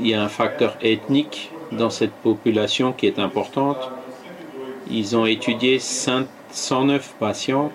[0.00, 3.78] il y a un facteur ethnique dans cette population qui est importante.
[4.90, 7.70] Ils ont étudié 109 patients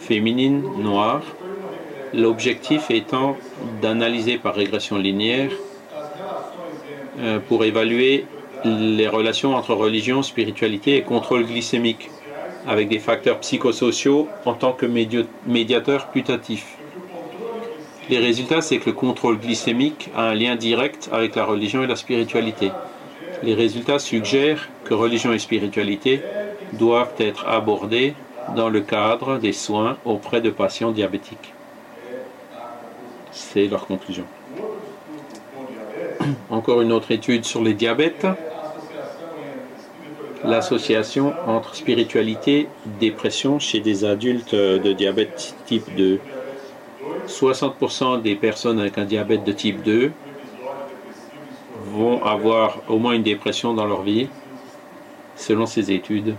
[0.00, 1.22] féminines noires,
[2.14, 3.36] l'objectif étant
[3.82, 5.50] d'analyser par régression linéaire
[7.48, 8.26] pour évaluer
[8.64, 12.10] les relations entre religion, spiritualité et contrôle glycémique,
[12.66, 14.86] avec des facteurs psychosociaux en tant que
[15.46, 16.76] médiateur putatif.
[18.08, 21.86] Les résultats, c'est que le contrôle glycémique a un lien direct avec la religion et
[21.86, 22.70] la spiritualité.
[23.42, 26.20] Les résultats suggèrent que religion et spiritualité
[26.72, 28.14] doivent être abordés
[28.56, 31.52] dans le cadre des soins auprès de patients diabétiques.
[33.30, 34.24] C'est leur conclusion.
[36.50, 38.26] Encore une autre étude sur les diabètes.
[40.44, 42.68] L'association entre spiritualité et
[43.00, 46.18] dépression chez des adultes de diabète type 2.
[47.28, 50.10] 60% des personnes avec un diabète de type 2
[51.92, 54.28] vont avoir au moins une dépression dans leur vie,
[55.36, 56.34] selon ces études.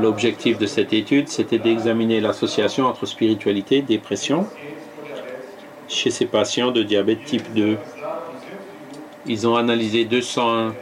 [0.00, 4.46] L'objectif de cette étude, c'était d'examiner l'association entre spiritualité et dépression
[5.88, 7.76] chez ces patients de diabète type 2.
[9.26, 10.74] Ils ont analysé 201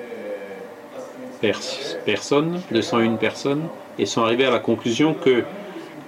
[2.04, 5.44] personnes, 201 personnes, et sont arrivés à la conclusion que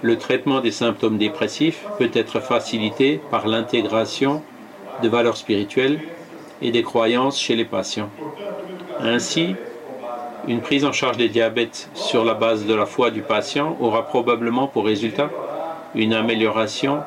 [0.01, 4.41] le traitement des symptômes dépressifs peut être facilité par l'intégration
[5.01, 5.99] de valeurs spirituelles
[6.61, 8.09] et des croyances chez les patients.
[8.99, 9.55] Ainsi,
[10.47, 14.05] une prise en charge des diabètes sur la base de la foi du patient aura
[14.05, 15.29] probablement pour résultat
[15.95, 16.99] une amélioration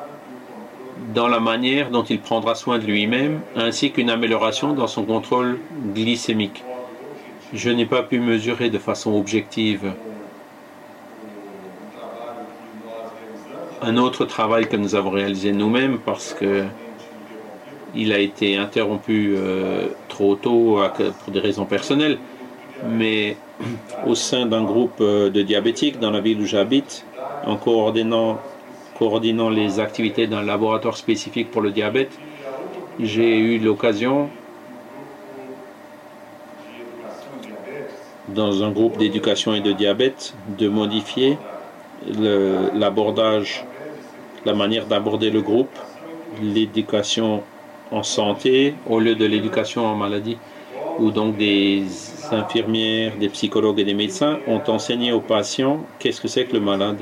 [1.13, 5.59] dans la manière dont il prendra soin de lui-même, ainsi qu'une amélioration dans son contrôle
[5.93, 6.63] glycémique.
[7.53, 9.93] Je n'ai pas pu mesurer de façon objective
[13.81, 16.65] un autre travail que nous avons réalisé nous-mêmes parce que
[17.95, 20.79] il a été interrompu euh, trop tôt
[21.23, 22.17] pour des raisons personnelles,
[22.87, 23.37] mais
[24.05, 27.05] au sein d'un groupe euh, de diabétiques dans la ville où j'habite,
[27.45, 28.39] en coordonnant
[28.97, 32.11] coordonnant les activités d'un laboratoire spécifique pour le diabète,
[32.99, 34.29] j'ai eu l'occasion,
[38.29, 41.37] dans un groupe d'éducation et de diabète, de modifier
[42.73, 43.65] l'abordage,
[44.45, 45.77] la manière d'aborder le groupe,
[46.41, 47.43] l'éducation
[47.91, 50.37] en santé au lieu de l'éducation en maladie,
[50.99, 51.85] où donc des
[52.31, 56.59] infirmières, des psychologues et des médecins ont enseigné aux patients qu'est-ce que c'est que le
[56.59, 56.97] malade.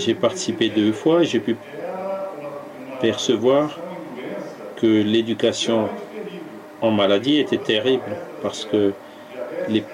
[0.00, 1.56] J'ai participé deux fois et j'ai pu
[3.02, 3.78] percevoir
[4.76, 5.88] que l'éducation
[6.80, 8.94] en maladie était terrible parce que
[9.68, 9.84] les,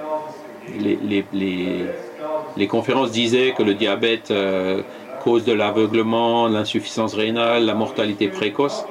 [2.56, 4.82] les, conférences disaient que le diabète euh,
[5.24, 8.84] cause de l'aveuglement, l'insuffisance rénale, la mortalité précoce.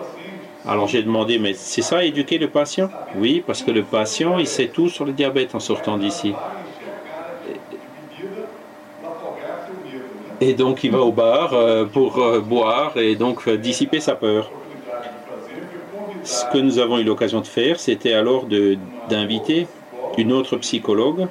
[0.68, 2.90] Alors j'ai demandé, mais c'est ça éduquer le patient?
[3.16, 6.34] Oui, parce que le patient, il sait tout sur le diabète en sortant d'ici.
[10.42, 14.16] Et donc il va au bar euh, pour euh, boire et donc euh, dissiper sa
[14.16, 14.52] peur.
[16.24, 18.48] Ce que nous avons eu l'occasion de faire, c'était alors
[19.10, 19.68] d'inviter
[20.18, 21.28] une autre psychologue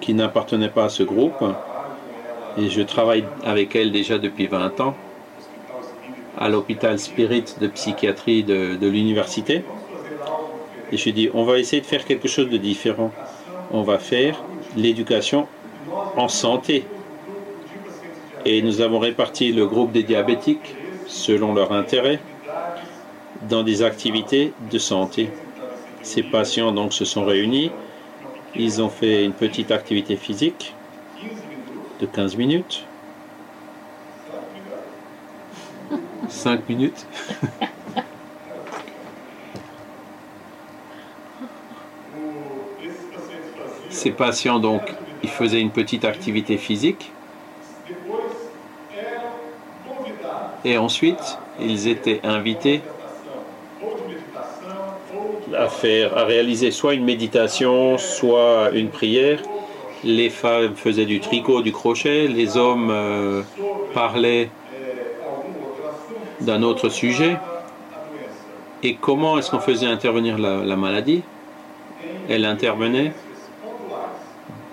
[0.00, 1.42] qui n'appartenait pas à ce groupe.
[2.58, 4.94] Et je travaille avec elle déjà depuis 20 ans
[6.38, 9.64] à l'hôpital Spirit de psychiatrie de, l'université.
[10.92, 13.10] Et je dis, on va essayer de faire quelque chose de différent.
[13.72, 14.42] On va faire
[14.76, 15.46] l'éducation
[16.16, 16.84] en santé.
[18.44, 20.74] Et nous avons réparti le groupe des diabétiques
[21.06, 22.20] selon leur intérêt
[23.48, 25.30] dans des activités de santé.
[26.02, 27.70] Ces patients donc se sont réunis,
[28.54, 30.74] ils ont fait une petite activité physique
[32.00, 32.84] de 15 minutes.
[36.28, 37.06] 5 minutes.
[43.90, 44.82] Ces patients donc,
[45.22, 47.10] ils faisaient une petite activité physique.
[50.64, 52.80] Et ensuite, ils étaient invités
[55.56, 59.40] à faire, à réaliser soit une méditation, soit une prière.
[60.04, 63.42] Les femmes faisaient du tricot, du crochet, les hommes euh,
[63.94, 64.50] parlaient
[66.40, 67.36] d'un autre sujet.
[68.82, 71.22] Et comment est-ce qu'on faisait intervenir la, la maladie?
[72.28, 73.12] Elle intervenait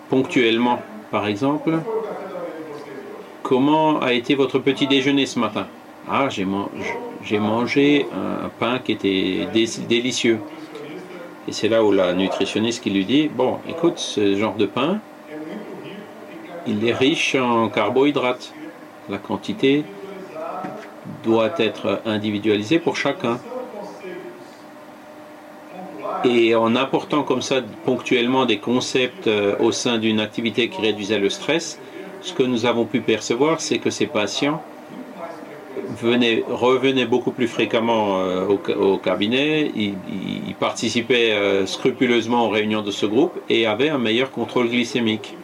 [0.10, 0.80] ponctuellement,
[1.10, 1.80] par exemple.
[3.42, 5.68] Comment a été votre petit déjeuner ce matin?
[6.08, 9.48] Ah, j'ai mangé un pain qui était
[9.90, 10.40] délicieux.
[11.48, 15.00] Et c'est là où la nutritionniste qui lui dit, bon, écoute, ce genre de pain,
[16.68, 18.54] il est riche en carbohydrates.
[19.10, 19.84] La quantité
[21.24, 23.40] doit être individualisée pour chacun.
[26.24, 31.20] Et en apportant comme ça ponctuellement des concepts euh, au sein d'une activité qui réduisait
[31.20, 31.80] le stress,
[32.22, 34.64] ce que nous avons pu percevoir, c'est que ces patients
[35.96, 39.96] venaient, revenaient beaucoup plus fréquemment euh, au, cabinet, ils,
[40.60, 45.36] participaient euh, scrupuleusement aux réunions de ce groupe et avaient un meilleur contrôle glycémique.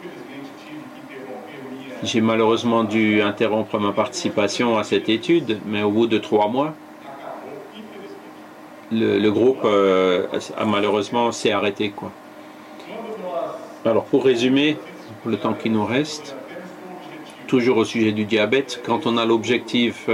[2.02, 6.74] J'ai malheureusement dû interrompre ma participation à cette étude, mais au bout de trois mois,
[8.90, 10.26] le, groupe euh,
[10.56, 11.92] a malheureusement s'est arrêté.
[13.84, 14.76] Alors pour résumer,
[15.22, 16.36] pour le temps qui nous reste,
[17.46, 20.08] toujours au sujet du diabète, quand on a l'objectif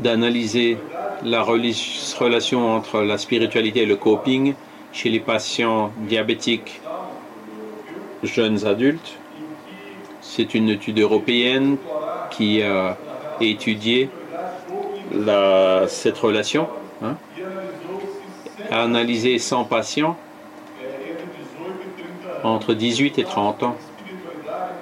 [0.00, 0.78] d'analyser
[1.24, 4.54] la relation entre la spiritualité et le coping
[4.92, 6.80] chez les patients diabétiques
[8.22, 9.18] jeunes adultes,
[10.20, 11.76] c'est une étude européenne
[12.30, 12.96] qui a
[13.40, 14.08] étudié
[15.88, 16.68] cette relation,
[17.02, 17.16] hein,
[18.70, 20.16] a analysé 100 patients
[22.42, 23.76] entre 18 et 30 ans.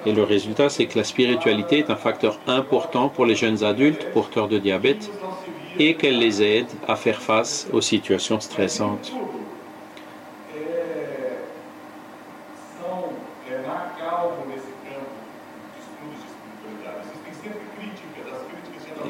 [0.05, 4.07] Et le résultat, c'est que la spiritualité est un facteur important pour les jeunes adultes
[4.13, 5.11] porteurs de diabète
[5.77, 9.11] et qu'elle les aide à faire face aux situations stressantes.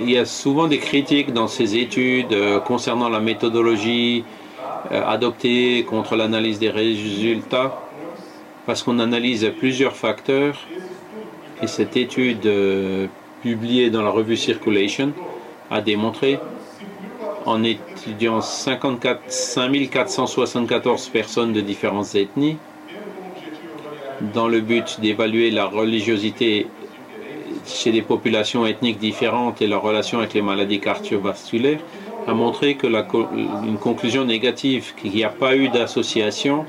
[0.02, 4.24] Il y a souvent des critiques dans ces études euh, concernant la méthodologie
[4.92, 7.89] euh, adoptée contre l'analyse des résultats
[8.70, 10.56] parce qu'on analyse plusieurs facteurs
[11.64, 13.08] et cette étude euh,
[13.42, 15.12] publiée dans la revue Circulation
[15.72, 16.38] a démontré
[17.48, 22.58] en étudiant 54, 5474 personnes de différentes ethnies
[24.36, 26.68] dans le but d'évaluer la religiosité
[27.66, 31.80] chez des populations ethniques différentes et leur relation avec les maladies cardiovasculaires,
[32.28, 32.86] a montré que
[33.78, 36.68] conclusion négative, qu'il n'y a pas eu d'association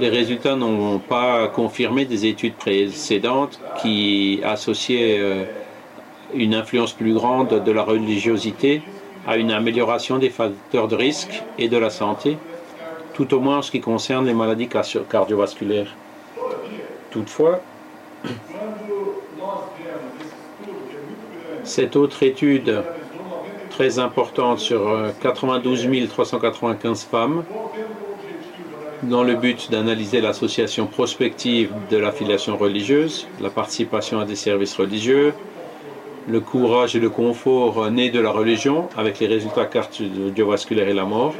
[0.00, 5.44] les résultats n'ont pas confirmé des études précédentes qui associaient euh,
[6.34, 8.82] une influence plus grande de la religiosité
[9.26, 12.38] à une amélioration des facteurs de risque et de la santé,
[13.12, 14.68] tout au moins en ce qui concerne les maladies
[15.10, 15.94] cardiovasculaires.
[17.10, 17.60] Toutefois,
[21.62, 22.82] cette autre étude
[23.68, 27.44] très importante sur 92 euh, 395 femmes
[29.02, 35.32] dans le but d'analyser l'association prospective de l'affiliation religieuse, la participation à des services religieux,
[36.28, 41.04] le courage et le confort nés de la religion avec les résultats cardiovasculaires et la
[41.04, 41.34] mort,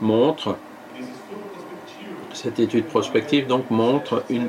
[0.00, 0.56] montre,
[2.32, 4.48] cette étude prospective donc montre une,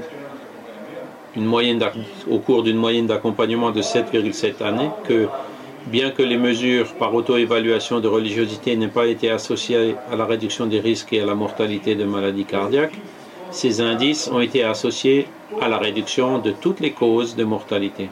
[1.36, 1.84] une moyenne
[2.30, 5.28] au cours d'une moyenne d'accompagnement de 7,7 années que
[5.88, 10.66] Bien que les mesures par auto-évaluation de religiosité n'aient pas été associées à la réduction
[10.66, 12.98] des risques et à la mortalité de maladies cardiaques,
[13.52, 15.28] ces indices ont été associés
[15.62, 18.10] à la réduction de toutes les causes de mortalité.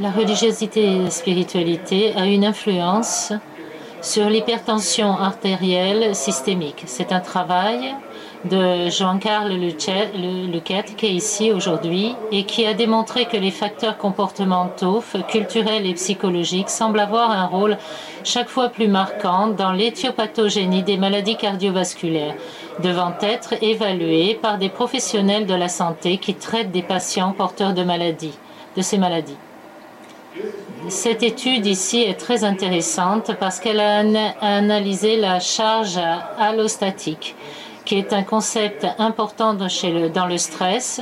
[0.00, 3.32] La religiosité et la spiritualité a une influence
[4.02, 6.82] sur l'hypertension artérielle systémique.
[6.86, 7.94] C'est un travail
[8.44, 15.02] de Jean-Carl Luquette qui est ici aujourd'hui et qui a démontré que les facteurs comportementaux,
[15.28, 17.78] culturels et psychologiques semblent avoir un rôle
[18.22, 22.34] chaque fois plus marquant dans l'éthiopathogénie des maladies cardiovasculaires,
[22.82, 27.82] devant être évalués par des professionnels de la santé qui traitent des patients porteurs de
[27.82, 28.38] maladies,
[28.76, 29.38] de ces maladies.
[30.88, 34.02] Cette étude ici est très intéressante parce qu'elle a
[34.40, 35.98] analysé la charge
[36.38, 37.34] allostatique
[37.84, 41.00] qui est un concept important dans le stress.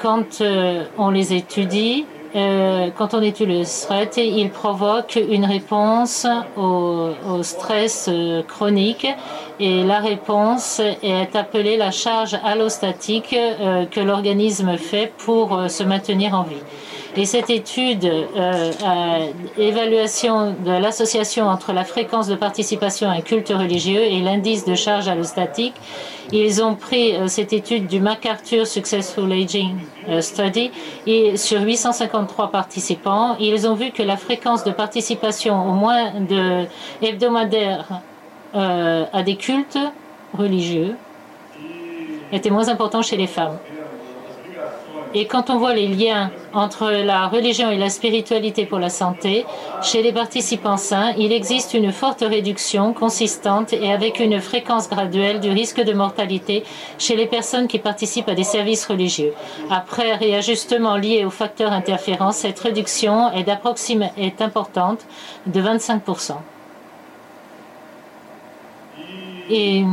[0.00, 2.04] Quand euh, on les étudie,
[2.36, 6.26] euh, quand on étudie le stress, il provoque une réponse
[6.56, 9.06] au, stress euh, chronique
[9.60, 13.36] et la réponse est appelée la charge allostatique
[13.92, 16.56] que l'organisme fait pour se maintenir en vie.
[17.16, 23.50] Et cette étude, euh, évaluation de l'association entre la fréquence de participation à un culte
[23.50, 25.74] religieux et l'indice de charge allostatique,
[26.32, 29.76] ils ont pris euh, cette étude du MacArthur Successful Aging
[30.08, 30.72] euh, Study
[31.06, 36.64] et sur 853 participants, ils ont vu que la fréquence de participation au moins de
[37.00, 38.00] hebdomadaire
[38.56, 39.78] à des cultes
[40.38, 40.94] religieux
[42.30, 43.58] était moins importante chez les femmes.
[45.12, 49.44] Et quand on voit les liens entre la religion et la spiritualité pour la santé,
[49.82, 55.40] chez les participants sains, il existe une forte réduction consistante et avec une fréquence graduelle
[55.40, 56.64] du risque de mortalité
[56.98, 59.32] chez les personnes qui participent à des services religieux.
[59.70, 63.48] Après réajustement lié aux facteurs interférents, cette réduction est,
[64.40, 65.00] importante
[65.46, 66.32] de 25%.
[69.50, 69.84] Et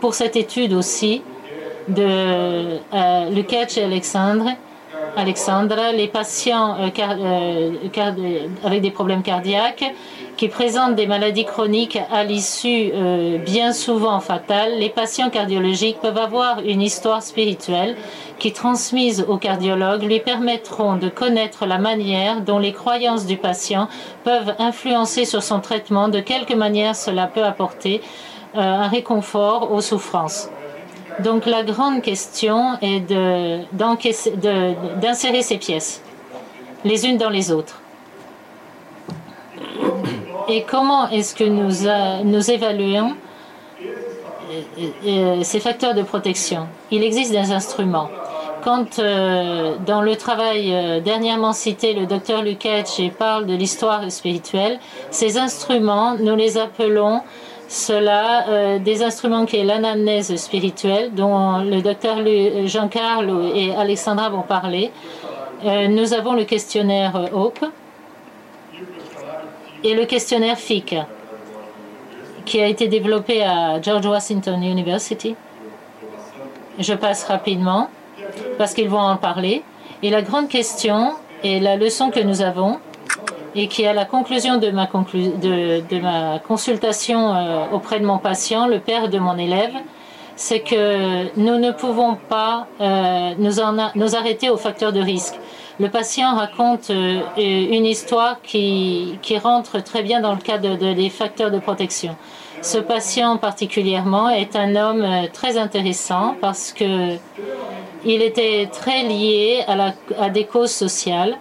[0.00, 1.22] pour cette étude aussi,
[1.88, 4.50] de euh, Lukács et Alexandre,
[5.16, 9.84] Alexandre, les patients euh, euh, avec des problèmes cardiaques
[10.36, 12.92] qui présentent des maladies chroniques à l'issue
[13.44, 17.94] bien souvent fatales, les patients cardiologiques peuvent avoir une histoire spirituelle
[18.38, 23.88] qui, transmise au cardiologue, lui permettront de connaître la manière dont les croyances du patient
[24.24, 28.00] peuvent influencer sur son traitement, de quelque manière cela peut apporter
[28.54, 30.48] un réconfort aux souffrances.
[31.24, 33.00] Donc la grande question est
[35.00, 36.02] d'insérer ces pièces,
[36.84, 37.80] les unes dans les autres.
[40.48, 41.70] Et comment est-ce que nous,
[42.24, 43.14] nous évaluons
[43.80, 44.62] euh,
[45.06, 46.66] euh, ces facteurs de protection?
[46.90, 48.08] Il existe des instruments.
[48.64, 54.78] Quand euh, dans le travail dernièrement cité, le docteur Lukács parle de l'histoire spirituelle,
[55.10, 57.22] ces instruments, nous les appelons
[57.70, 62.16] cela euh, des instruments qui est l'anamnèse spirituelle, dont le docteur
[62.66, 64.90] Jean-Carl et Alexandra vont parler.
[65.64, 67.64] Euh, nous avons le questionnaire euh, Hope
[69.84, 70.96] et le questionnaire FIC,
[72.44, 75.36] qui a été développé à George Washington University.
[76.76, 77.88] Je passe rapidement
[78.58, 79.62] parce qu'ils vont en parler.
[80.02, 81.12] Et la grande question
[81.44, 82.80] et la leçon que nous avons,
[83.54, 84.86] et qui, à la conclusion de ma,
[86.38, 89.74] consultation euh, auprès de mon patient, le père de mon élève,
[90.36, 95.34] c'est que nous ne pouvons pas euh, nous, arrêter aux facteurs de risque.
[95.78, 101.10] Le patient raconte euh, une histoire qui, rentre très bien dans le cadre de, des
[101.10, 102.16] facteurs de protection.
[102.62, 107.16] Ce patient particulièrement est un homme très intéressant parce que
[108.04, 109.64] il était très lié
[110.18, 111.38] à des causes sociales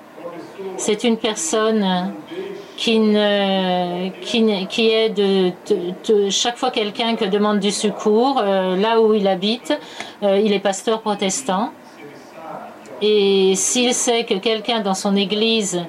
[0.80, 2.14] c'est une personne
[2.78, 5.52] qui, ne, qui, qui est de,
[6.30, 9.78] chaque fois quelqu'un qui demande du secours, euh, là où il habite,
[10.24, 11.72] euh, il est pasteur protestant.
[13.02, 15.82] Et s'il sait que quelqu'un dans son église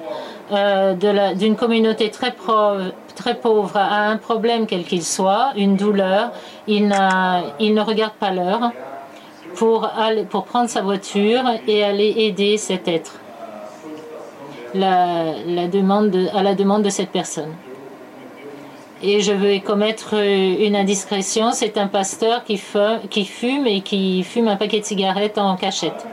[0.51, 6.31] euh, d'une communauté très, pauvre a un problème quel qu'il soit, une douleur,
[6.67, 8.71] il, ne regarde pas l'heure
[9.55, 9.89] pour
[10.45, 13.20] prendre sa voiture et aller aider cet être
[14.73, 17.53] la, demande à la demande de cette personne.
[19.03, 21.51] Et je vais commettre une indiscrétion.
[21.53, 26.05] C'est un pasteur qui fume et qui fume un paquet de cigarettes en cachette.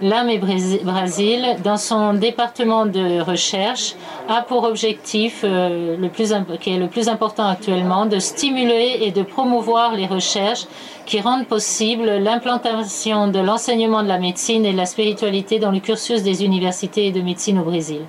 [0.00, 3.94] L'âme et Brésil, dans son département de recherche,
[4.28, 9.10] a pour objectif, euh, le plus, qui est le plus important actuellement, de stimuler et
[9.10, 10.66] de promouvoir les recherches
[11.04, 15.80] qui rendent possible l'implantation de l'enseignement de la médecine et de la spiritualité dans le
[15.80, 18.02] cursus des universités de médecine au Brésil.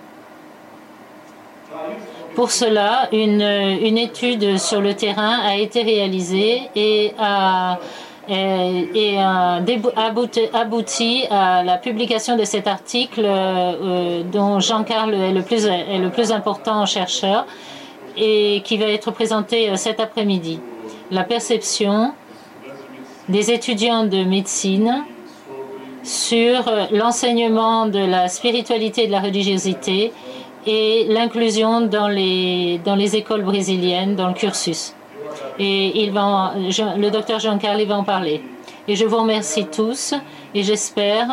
[2.36, 7.80] Pour cela, une, une étude sur le terrain a été réalisée et a
[8.30, 9.18] et,
[10.54, 13.28] abouti, à la publication de cet article
[14.32, 17.46] dont Jean-Carl est, le plus, est le plus important chercheur
[18.18, 20.60] et qui va être présenté cet après-midi.
[21.12, 22.14] La perception
[23.30, 25.04] des étudiants de médecine
[26.04, 30.12] sur l'enseignement de la spiritualité et de la religiosité
[30.66, 34.94] et l'inclusion dans les, dans les écoles brésiliennes, dans le cursus.
[35.60, 38.42] Et va le docteur Jean-Carl va en parler.
[38.88, 40.14] Et je vous remercie tous
[40.56, 41.28] et j'espère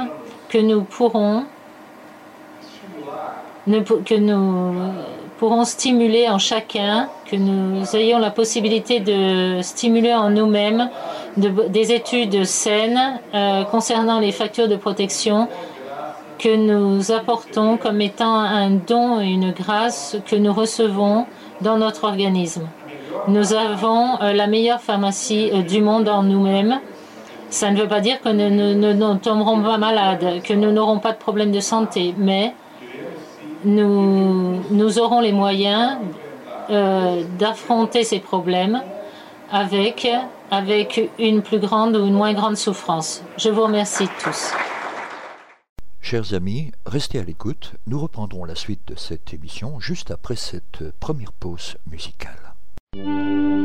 [0.48, 1.44] que nous pourrons
[4.04, 4.74] que nous
[5.38, 10.88] pourrons stimuler en chacun, que nous ayons la possibilité de stimuler en nous-mêmes
[11.36, 15.48] des études saines euh, concernant les factures de protection
[16.38, 21.26] que nous apportons comme étant un don et une grâce que nous recevons
[21.60, 22.68] dans notre organisme.
[23.28, 26.80] Nous avons euh, la meilleure pharmacie euh, du monde en nous-mêmes.
[27.50, 31.12] Ça ne veut pas dire que nous ne tomberons pas malades, que nous n'aurons pas
[31.12, 32.54] de problème de santé, mais
[33.64, 35.98] nous, aurons les moyens
[36.70, 38.82] euh, d'affronter ces problèmes
[39.50, 40.08] avec
[41.18, 43.22] une plus grande ou une moins grande souffrance.
[43.38, 44.52] Je vous remercie tous.
[46.00, 47.72] Chers amis, restez à l'écoute.
[47.86, 52.45] Nous reprendrons la suite de cette émission juste après cette première pause musicale.
[52.96, 53.56] Música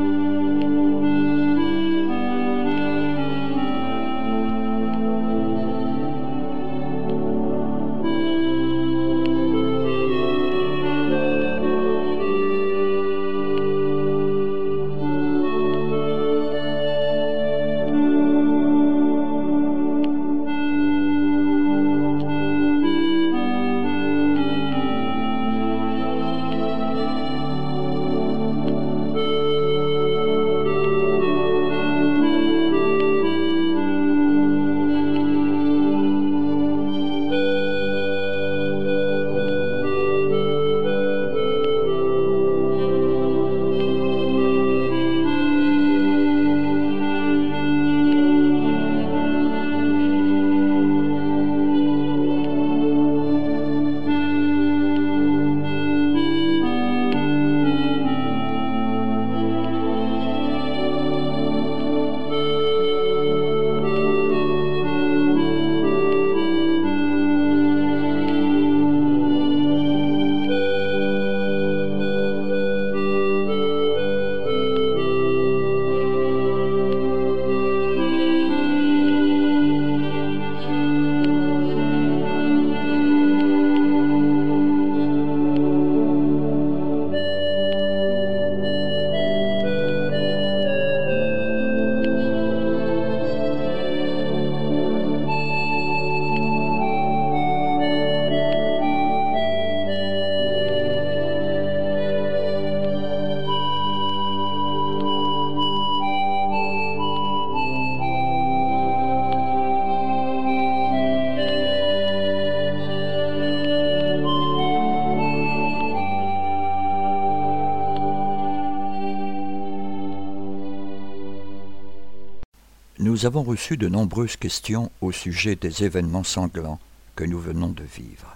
[123.22, 126.80] Nous avons reçu de nombreuses questions au sujet des événements sanglants
[127.16, 128.36] que nous venons de vivre.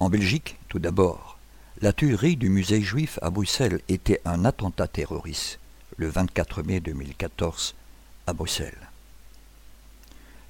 [0.00, 1.38] En Belgique, tout d'abord,
[1.80, 5.60] la tuerie du musée juif à Bruxelles était un attentat terroriste
[5.96, 7.76] le 24 mai 2014
[8.26, 8.90] à Bruxelles.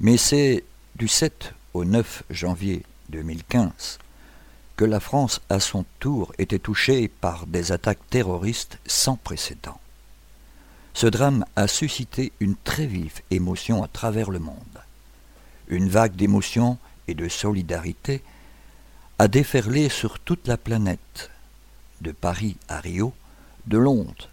[0.00, 0.64] Mais c'est
[0.96, 3.98] du 7 au 9 janvier 2015
[4.78, 9.78] que la France, à son tour, était touchée par des attaques terroristes sans précédent.
[10.96, 14.54] Ce drame a suscité une très vive émotion à travers le monde.
[15.66, 16.78] Une vague d'émotion
[17.08, 18.22] et de solidarité
[19.18, 21.30] a déferlé sur toute la planète,
[22.00, 23.12] de Paris à Rio,
[23.66, 24.28] de Londres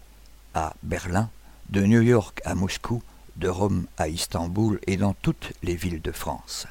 [0.54, 1.30] à Berlin,
[1.70, 3.02] de New York à Moscou,
[3.34, 6.68] de Rome à Istanbul et dans toutes les villes de France.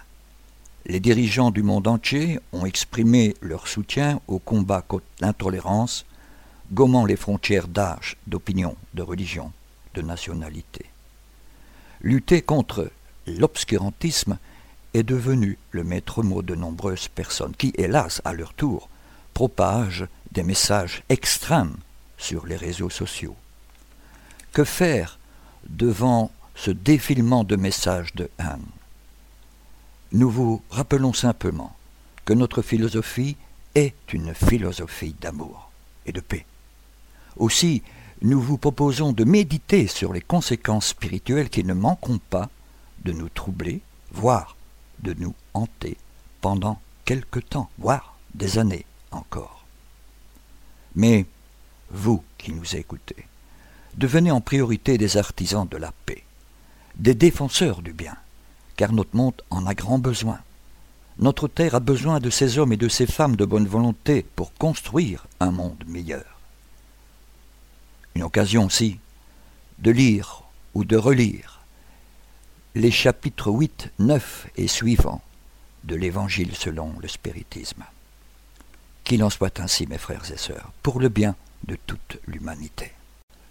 [0.85, 6.05] Les dirigeants du monde entier ont exprimé leur soutien au combat contre l'intolérance,
[6.71, 9.51] gommant les frontières d'âge, d'opinion, de religion
[9.93, 10.85] de nationalité.
[12.01, 12.91] Lutter contre
[13.27, 14.37] l'obscurantisme
[14.93, 18.89] est devenu le maître mot de nombreuses personnes qui, hélas, à leur tour,
[19.33, 21.77] propagent des messages extrêmes
[22.17, 23.35] sur les réseaux sociaux.
[24.53, 25.19] Que faire
[25.69, 28.65] devant ce défilement de messages de haine?
[30.11, 31.75] Nous vous rappelons simplement
[32.25, 33.37] que notre philosophie
[33.75, 35.71] est une philosophie d'amour
[36.05, 36.45] et de paix.
[37.37, 37.81] Aussi,
[38.21, 42.49] nous vous proposons de méditer sur les conséquences spirituelles qui ne manqueront pas
[43.03, 44.55] de nous troubler, voire
[44.99, 45.97] de nous hanter
[46.39, 49.65] pendant quelque temps, voire des années encore.
[50.95, 51.25] Mais
[51.89, 53.27] vous qui nous écoutez,
[53.95, 56.23] devenez en priorité des artisans de la paix,
[56.95, 58.15] des défenseurs du bien,
[58.75, 60.39] car notre monde en a grand besoin.
[61.17, 64.53] Notre terre a besoin de ces hommes et de ces femmes de bonne volonté pour
[64.53, 66.30] construire un monde meilleur.
[68.15, 68.99] Une occasion aussi
[69.79, 70.43] de lire
[70.73, 71.61] ou de relire
[72.75, 75.21] les chapitres 8, 9 et suivants
[75.83, 77.83] de l'Évangile selon le spiritisme.
[79.03, 81.35] Qu'il en soit ainsi, mes frères et sœurs, pour le bien
[81.67, 82.91] de toute l'humanité.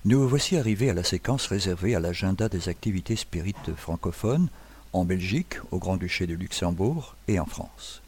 [0.07, 4.49] Nous voici arrivés à la séquence réservée à l'agenda des activités spirites francophones
[4.93, 8.01] en Belgique, au Grand-Duché de Luxembourg et en France.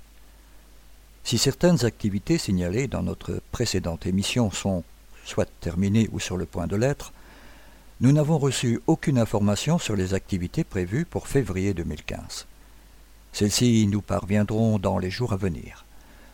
[1.25, 4.83] Si certaines activités signalées dans notre précédente émission sont
[5.25, 7.13] soit terminées ou sur le point de l'être,
[8.01, 12.47] nous n'avons reçu aucune information sur les activités prévues pour février 2015.
[13.33, 15.85] Celles-ci nous parviendront dans les jours à venir.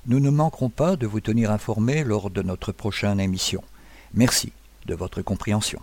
[0.07, 3.62] Nous ne manquerons pas de vous tenir informés lors de notre prochaine émission.
[4.14, 4.53] Merci
[4.86, 5.80] de votre compréhension.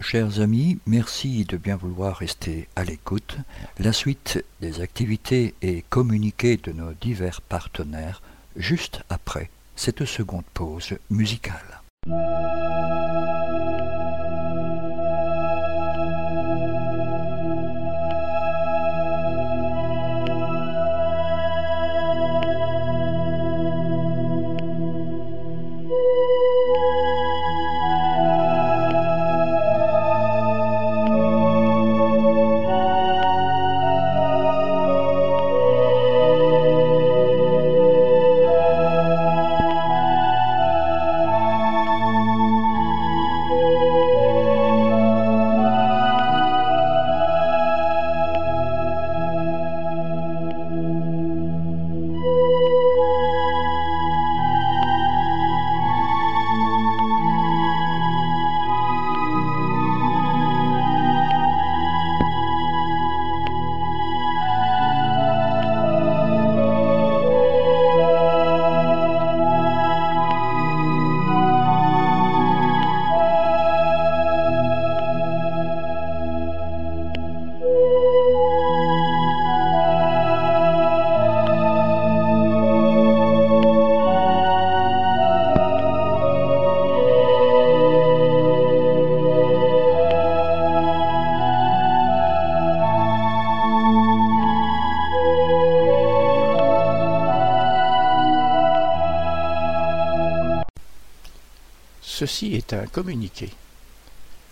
[0.00, 3.38] Chers amis, merci de bien vouloir rester à l'écoute.
[3.78, 8.20] La suite des activités et communiqués de nos divers partenaires
[8.56, 11.75] juste après cette seconde pause musicale.
[12.06, 13.95] Música
[102.26, 103.50] Est un communiqué.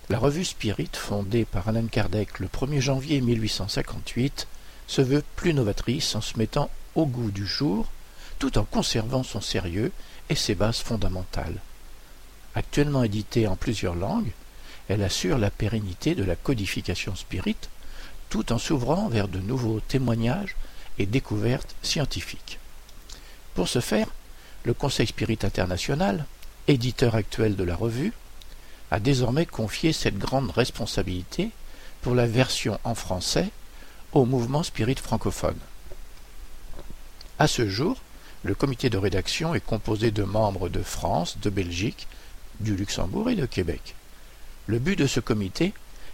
[0.08, 4.46] La revue Spirit, fondée par Alan Kardec le 1er janvier 1858,
[4.86, 7.90] se veut plus novatrice en se mettant au goût du jour,
[8.38, 9.90] tout en conservant son sérieux
[10.30, 11.60] et ses bases fondamentales.
[12.54, 14.30] Actuellement éditée en plusieurs langues,
[14.88, 17.56] elle assure la pérennité de la codification spirit,
[18.30, 20.54] tout en s'ouvrant vers de nouveaux témoignages
[20.98, 22.60] et découvertes scientifiques.
[23.54, 24.06] Pour ce faire,
[24.62, 26.24] le Conseil Spirit International,
[26.68, 28.12] éditeur actuel de la revue,
[28.90, 31.50] a désormais confié cette grande responsabilité
[32.02, 33.50] pour la version en français
[34.12, 35.58] au mouvement spirit francophone.
[37.38, 37.96] À ce jour,
[38.44, 42.06] le comité de rédaction est composé de membres de France, de Belgique,
[42.60, 43.94] du Luxembourg et de Québec.
[44.66, 45.72] Le but de ce comité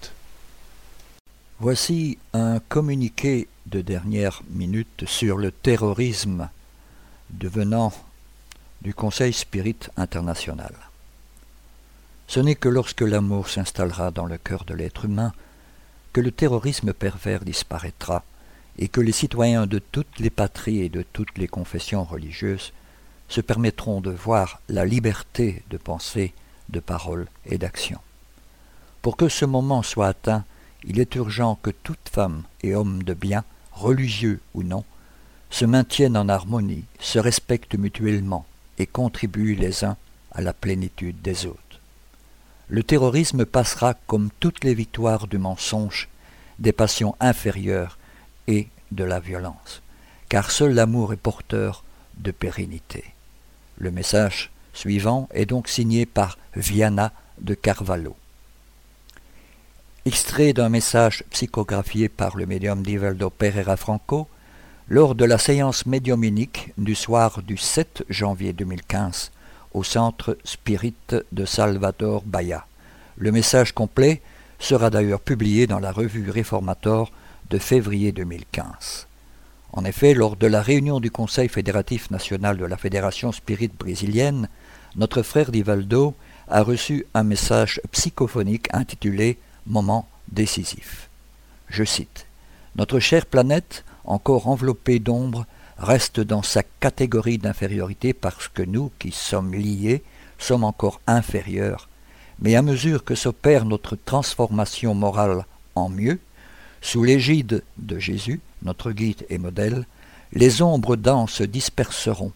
[1.60, 6.48] Voici un communiqué de dernière minute sur le terrorisme
[7.30, 7.92] devenant
[8.82, 10.74] du Conseil Spirit International.
[12.26, 15.32] Ce n'est que lorsque l'amour s'installera dans le cœur de l'être humain
[16.12, 18.24] que le terrorisme pervers disparaîtra
[18.78, 22.72] et que les citoyens de toutes les patries et de toutes les confessions religieuses
[23.28, 26.34] se permettront de voir la liberté de pensée,
[26.68, 27.98] de parole et d'action.
[29.02, 30.44] Pour que ce moment soit atteint,
[30.84, 34.84] il est urgent que toute femme et homme de bien, religieux ou non,
[35.50, 38.44] se maintiennent en harmonie, se respectent mutuellement
[38.78, 39.96] et contribuent les uns
[40.32, 41.58] à la plénitude des autres.
[42.68, 46.08] Le terrorisme passera comme toutes les victoires du mensonge,
[46.58, 47.98] des passions inférieures
[48.48, 49.82] et de la violence,
[50.28, 51.84] car seul l'amour est porteur
[52.16, 53.04] de pérennité.
[53.78, 58.16] Le message suivant est donc signé par Viana de Carvalho.
[60.04, 64.28] Extrait d'un message psychographié par le médium d'Ivaldo Pereira Franco
[64.88, 69.32] lors de la séance médiuminique du soir du 7 janvier 2015
[69.72, 70.94] au centre Spirit
[71.32, 72.66] de Salvador Bahia.
[73.16, 74.20] Le message complet
[74.58, 77.10] sera d'ailleurs publié dans la revue Réformator
[77.50, 79.06] de février 2015.
[79.72, 84.48] En effet, lors de la réunion du Conseil fédératif national de la Fédération Spirit brésilienne,
[84.96, 86.14] notre frère Divaldo
[86.48, 91.08] a reçu un message psychophonique intitulé Moment décisif.
[91.68, 92.26] Je cite
[92.76, 95.46] Notre chère planète, encore enveloppée d'ombre,
[95.78, 100.02] reste dans sa catégorie d'infériorité parce que nous, qui sommes liés,
[100.38, 101.88] sommes encore inférieurs.
[102.40, 106.20] Mais à mesure que s'opère notre transformation morale en mieux,
[106.84, 109.86] sous l'égide de Jésus, notre guide et modèle,
[110.34, 112.32] les ombres denses se disperseront,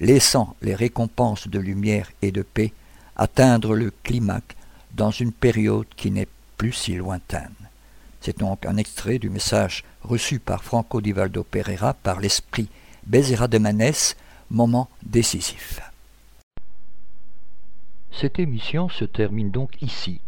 [0.00, 2.72] laissant les récompenses de lumière et de paix
[3.16, 4.56] atteindre le climax
[4.94, 7.54] dans une période qui n'est plus si lointaine.
[8.22, 12.70] C'est donc un extrait du message reçu par Franco Divaldo Pereira par l'esprit
[13.06, 14.16] Bezerra de Manès,
[14.50, 15.82] moment décisif.
[18.10, 20.22] Cette émission se termine donc ici.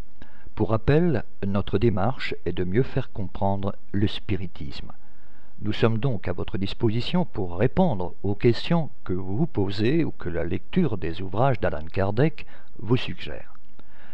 [0.55, 4.93] Pour rappel, notre démarche est de mieux faire comprendre le spiritisme.
[5.63, 10.13] Nous sommes donc à votre disposition pour répondre aux questions que vous vous posez ou
[10.13, 12.47] que la lecture des ouvrages d'Alan Kardec
[12.79, 13.55] vous suggère.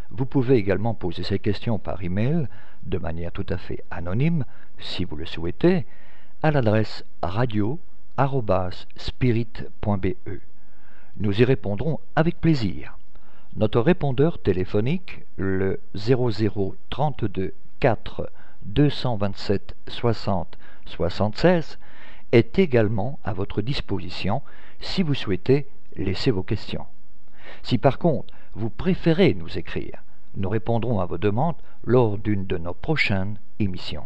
[0.09, 2.47] Vous pouvez également poser ces questions par email
[2.83, 4.43] de manière tout à fait anonyme,
[4.79, 5.85] si vous le souhaitez,
[6.41, 10.07] à l'adresse radio@spirit.be.
[11.17, 12.97] Nous y répondrons avec plaisir.
[13.57, 18.31] Notre répondeur téléphonique, le 00 32 4
[18.63, 21.77] 227 60 76,
[22.31, 24.41] est également à votre disposition
[24.79, 26.85] si vous souhaitez laisser vos questions.
[27.61, 30.01] Si par contre vous préférez nous écrire,
[30.37, 34.05] nous répondrons à vos demandes lors d'une de nos prochaines émissions.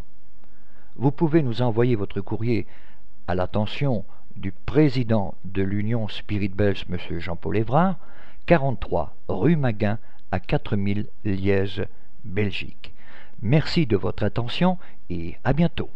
[0.96, 2.66] Vous pouvez nous envoyer votre courrier
[3.28, 4.06] à l'attention
[4.38, 6.98] du président de l'Union Spirit Belge, M.
[7.20, 7.98] Jean-Paul Évrard,
[8.46, 9.98] 43 rue Maguin
[10.32, 11.84] à 4000 Liège,
[12.24, 12.93] Belgique.
[13.41, 14.78] Merci de votre attention
[15.10, 15.89] et à bientôt.